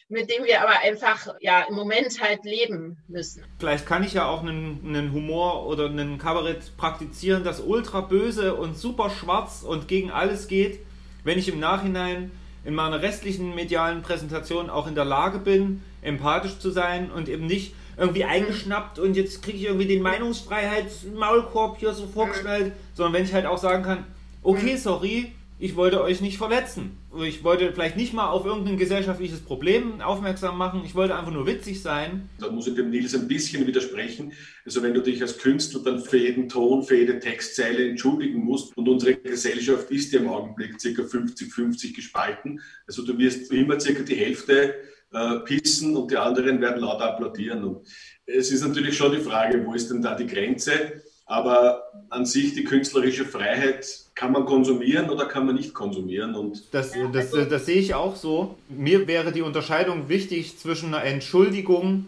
[0.09, 3.45] mit dem wir aber einfach ja im Moment halt leben müssen.
[3.61, 8.55] Vielleicht kann ich ja auch einen, einen Humor oder einen Kabarett praktizieren, das ultra böse
[8.57, 10.81] und super schwarz und gegen alles geht,
[11.23, 12.33] wenn ich im Nachhinein
[12.67, 17.47] in meiner restlichen medialen Präsentation auch in der Lage bin, empathisch zu sein und eben
[17.47, 23.25] nicht irgendwie eingeschnappt und jetzt kriege ich irgendwie den Meinungsfreiheitsmaulkorb hier so vorgestellt, sondern wenn
[23.25, 24.05] ich halt auch sagen kann,
[24.43, 26.99] okay, sorry, ich wollte euch nicht verletzen.
[27.25, 30.83] Ich wollte vielleicht nicht mal auf irgendein gesellschaftliches Problem aufmerksam machen.
[30.85, 32.29] Ich wollte einfach nur witzig sein.
[32.39, 34.33] Da muss ich dem Nils ein bisschen widersprechen.
[34.67, 38.77] Also wenn du dich als Künstler dann für jeden Ton, für jede Textzeile entschuldigen musst
[38.77, 42.61] und unsere Gesellschaft ist ja im Augenblick circa 50-50 gespalten.
[42.87, 44.75] Also du wirst immer circa die Hälfte
[45.13, 47.65] äh, pissen und die anderen werden laut applaudieren.
[47.65, 47.89] Und
[48.27, 51.03] es ist natürlich schon die Frage, wo ist denn da die Grenze?
[51.25, 56.35] Aber an sich die künstlerische Freiheit kann man konsumieren oder kann man nicht konsumieren.
[56.35, 58.57] Und das, das, das sehe ich auch so.
[58.69, 62.07] Mir wäre die Unterscheidung wichtig zwischen einer Entschuldigung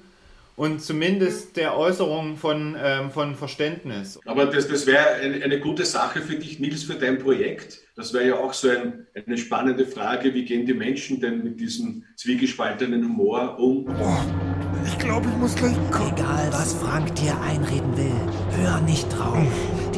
[0.56, 4.18] und zumindest der Äußerung von, ähm, von Verständnis.
[4.24, 7.82] Aber das, das wäre eine, eine, gute Sache für dich, Nils, für dein Projekt.
[7.94, 11.60] Das wäre ja auch so ein, eine spannende Frage, wie gehen die Menschen denn mit
[11.60, 13.86] diesem zwiegespaltenen Humor um?
[13.86, 14.16] Oh,
[14.84, 16.14] ich glaube, ich muss gleich kommen.
[16.16, 19.46] Egal, was Frank dir einreden will, hör nicht drauf.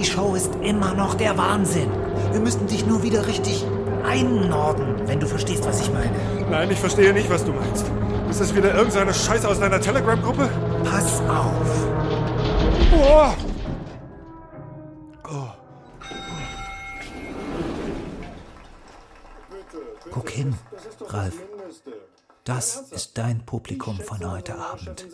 [0.00, 1.90] Die Show ist immer noch der Wahnsinn.
[2.32, 3.66] Wir müssen dich nur wieder richtig
[4.02, 6.10] einnorden, wenn du verstehst, was ich meine.
[6.50, 7.84] Nein, ich verstehe nicht, was du meinst.
[8.30, 10.48] Ist das wieder irgendeine Scheiße aus deiner Telegram-Gruppe?
[10.84, 11.86] Pass auf.
[12.94, 13.34] Oh.
[15.28, 15.48] oh.
[20.10, 20.54] Guck hin,
[21.08, 21.34] Ralf.
[22.44, 25.04] Das ist dein Publikum von heute Abend.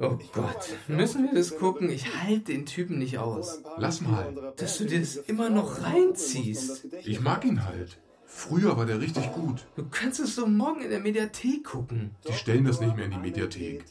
[0.00, 1.90] Oh Gott, müssen wir das gucken?
[1.90, 3.62] Ich halte den Typen nicht aus.
[3.78, 4.52] Lass mal.
[4.56, 6.86] Dass du dir das immer noch reinziehst.
[7.04, 7.98] Ich mag ihn halt.
[8.24, 9.66] Früher war der richtig gut.
[9.74, 12.14] Du kannst es so morgen in der Mediathek gucken.
[12.28, 13.84] Die stellen das nicht mehr in die Mediathek.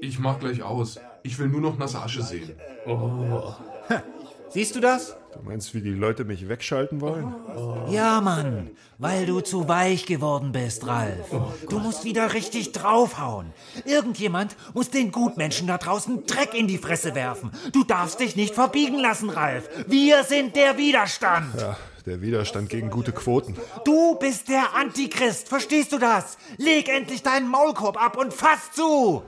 [0.00, 0.98] Ich mach gleich aus.
[1.22, 2.54] Ich will nur noch Nassasche sehen.
[2.86, 3.52] Oh.
[4.52, 5.16] Siehst du das?
[5.32, 7.32] Du meinst, wie die Leute mich wegschalten wollen?
[7.56, 7.86] Oh.
[7.88, 11.26] Ja, Mann, weil du zu weich geworden bist, Ralf.
[11.32, 13.52] Oh du musst wieder richtig draufhauen.
[13.84, 17.52] Irgendjemand muss den Gutmenschen da draußen Dreck in die Fresse werfen.
[17.72, 19.68] Du darfst dich nicht verbiegen lassen, Ralf.
[19.86, 21.60] Wir sind der Widerstand.
[21.60, 21.76] Ja,
[22.06, 23.56] der Widerstand gegen gute Quoten.
[23.84, 26.38] Du bist der Antichrist, verstehst du das?
[26.56, 29.22] Leg endlich deinen Maulkorb ab und fass zu!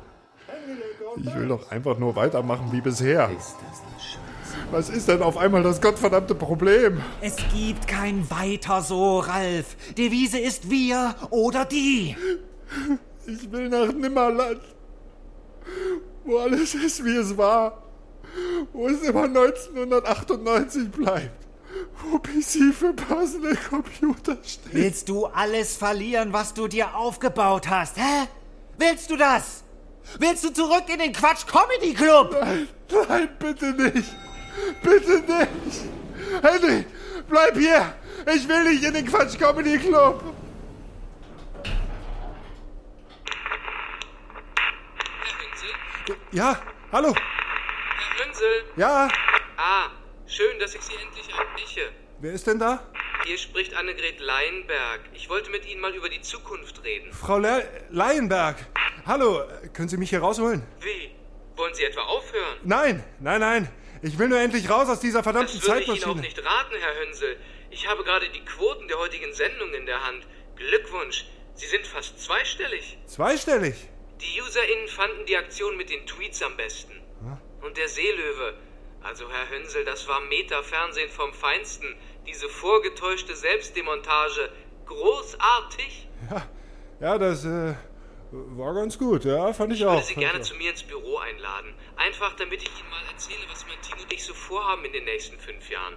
[1.16, 3.30] Ich will doch einfach nur weitermachen wie bisher.
[3.30, 3.91] Ist das
[4.72, 7.00] was ist denn auf einmal das gottverdammte Problem?
[7.20, 9.76] Es gibt kein Weiter so, Ralf.
[9.96, 12.16] Devise ist wir oder die.
[13.26, 14.62] Ich will nach Nimmerland.
[16.24, 17.82] Wo alles ist, wie es war.
[18.72, 21.46] Wo es immer 1998 bleibt.
[22.02, 24.72] Wo PC für Personal Computer steht.
[24.72, 28.26] Willst du alles verlieren, was du dir aufgebaut hast, hä?
[28.78, 29.64] Willst du das?
[30.18, 32.34] Willst du zurück in den Quatsch Comedy Club?
[32.40, 32.68] Nein,
[33.08, 34.08] nein, bitte nicht.
[34.82, 35.82] Bitte nicht!
[36.42, 36.86] Henry,
[37.28, 37.94] bleib hier!
[38.34, 40.22] Ich will nicht in den Quatsch Comedy Club!
[45.22, 46.16] Herr Hünsel?
[46.32, 47.14] Ja, hallo!
[47.14, 48.64] Herr Hünsel?
[48.76, 49.08] Ja?
[49.56, 49.88] Ah,
[50.26, 51.92] schön, dass ich Sie endlich erreiche.
[52.20, 52.82] Wer ist denn da?
[53.24, 55.00] Hier spricht Annegret Leienberg.
[55.14, 57.12] Ich wollte mit Ihnen mal über die Zukunft reden.
[57.12, 58.56] Frau Le Leienberg!
[59.06, 59.42] Hallo,
[59.72, 60.62] können Sie mich hier rausholen?
[60.80, 61.10] Wie?
[61.56, 62.58] Wollen Sie etwa aufhören?
[62.64, 63.68] Nein, nein, nein.
[64.02, 65.96] Ich will nur endlich raus aus dieser verdammten das würde Zeitmaschine.
[65.96, 67.36] ich Ihnen auch nicht raten, Herr Hönsel.
[67.70, 70.26] Ich habe gerade die Quoten der heutigen Sendung in der Hand.
[70.56, 71.24] Glückwunsch,
[71.54, 72.98] Sie sind fast zweistellig.
[73.06, 73.74] Zweistellig?
[74.20, 76.92] Die UserInnen fanden die Aktion mit den Tweets am besten.
[77.20, 77.38] Hm?
[77.62, 78.54] Und der Seelöwe.
[79.02, 81.94] Also, Herr Hönsel, das war Meta-Fernsehen vom Feinsten.
[82.26, 84.50] Diese vorgetäuschte Selbstdemontage.
[84.86, 86.08] Großartig.
[86.30, 86.48] Ja,
[87.00, 87.74] ja das, äh,
[88.32, 90.00] war ganz gut, ja, fand ich, ich auch.
[90.00, 91.74] Ich würde Sie gerne zu mir ins Büro einladen.
[91.96, 95.04] Einfach, damit ich Ihnen mal erzähle, was mein Team und ich so vorhaben in den
[95.04, 95.96] nächsten fünf Jahren.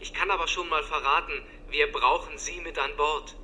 [0.00, 1.32] Ich kann aber schon mal verraten,
[1.70, 3.36] wir brauchen Sie mit an Bord.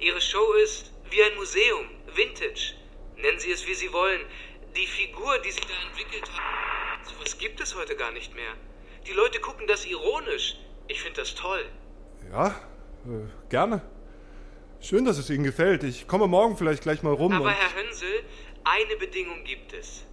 [0.00, 1.86] Ihre Show ist wie ein Museum.
[2.14, 2.74] Vintage.
[3.16, 4.20] Nennen Sie es, wie Sie wollen.
[4.76, 8.52] Die Figur, die Sie da entwickelt haben, sowas gibt es heute gar nicht mehr.
[9.06, 10.56] Die Leute gucken das ironisch.
[10.88, 11.64] Ich finde das toll.
[12.30, 12.48] Ja,
[13.06, 13.82] äh, gerne.
[14.80, 15.82] Schön, dass es Ihnen gefällt.
[15.84, 17.32] Ich komme morgen vielleicht gleich mal rum.
[17.32, 18.24] Aber Herr Hönsel,
[18.64, 20.04] eine Bedingung gibt es.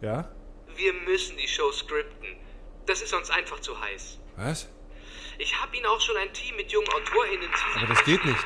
[0.00, 0.30] ja?
[0.76, 2.36] Wir müssen die Show skripten.
[2.86, 4.18] Das ist sonst einfach zu heiß.
[4.36, 4.68] Was?
[5.38, 8.44] Ich habe Ihnen auch schon ein Team mit jungen AutorInnen Aber das geht nicht.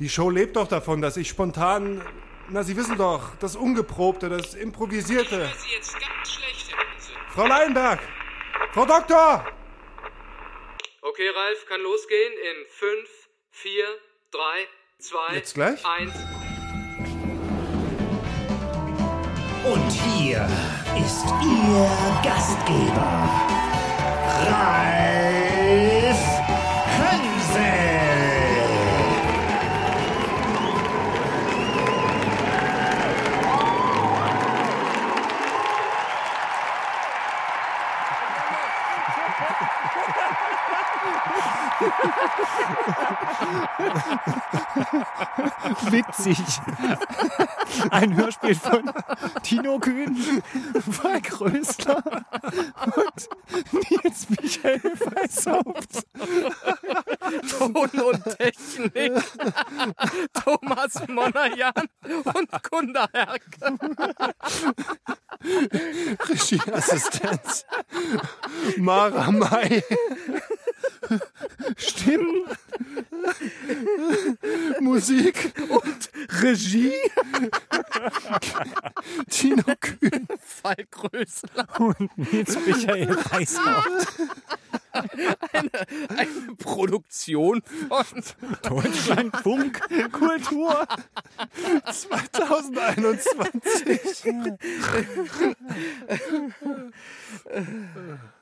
[0.00, 2.02] Die Show lebt doch davon, dass ich spontan.
[2.48, 5.50] Na, Sie wissen doch, das Ungeprobte, das Improvisierte.
[5.58, 7.14] Sie jetzt ganz schlecht, Herr Hönsel.
[7.28, 8.00] Frau Leinberg!
[8.72, 9.46] Frau Doktor!
[11.02, 13.08] Okay, Ralf, kann losgehen in 5,
[13.50, 13.84] 4,
[14.32, 14.40] 3,
[15.00, 15.78] 2, Jetzt gleich?
[15.86, 16.12] 1.
[19.64, 20.48] Und hier
[20.96, 21.90] ist Ihr
[22.24, 23.30] Gastgeber,
[24.50, 24.97] Ralf
[45.90, 46.38] Witzig.
[47.90, 48.90] Ein Hörspiel von
[49.42, 50.42] Tino Kühn,
[50.90, 52.02] Falk Rösler
[52.96, 53.28] und
[53.72, 56.06] Nils Michael Weißhaupt.
[57.58, 59.12] Ton und Technik.
[60.32, 61.72] Thomas Monajan
[62.24, 63.78] und Gunda Herke.
[66.28, 67.64] Regieassistenz.
[68.76, 69.82] Mara May.
[71.76, 72.47] Stimmen.
[74.80, 75.52] Musik.
[75.68, 76.10] Und
[76.42, 76.90] Regie.
[79.30, 80.26] Tino Kühn.
[80.40, 81.66] Falk Rösler.
[81.78, 84.08] Und Nils Michael Weißhaupt.
[84.92, 85.70] Eine,
[86.16, 88.06] eine Produktion von
[88.62, 89.80] Deutschlandfunk
[90.12, 90.86] Kultur
[91.92, 94.34] 2021.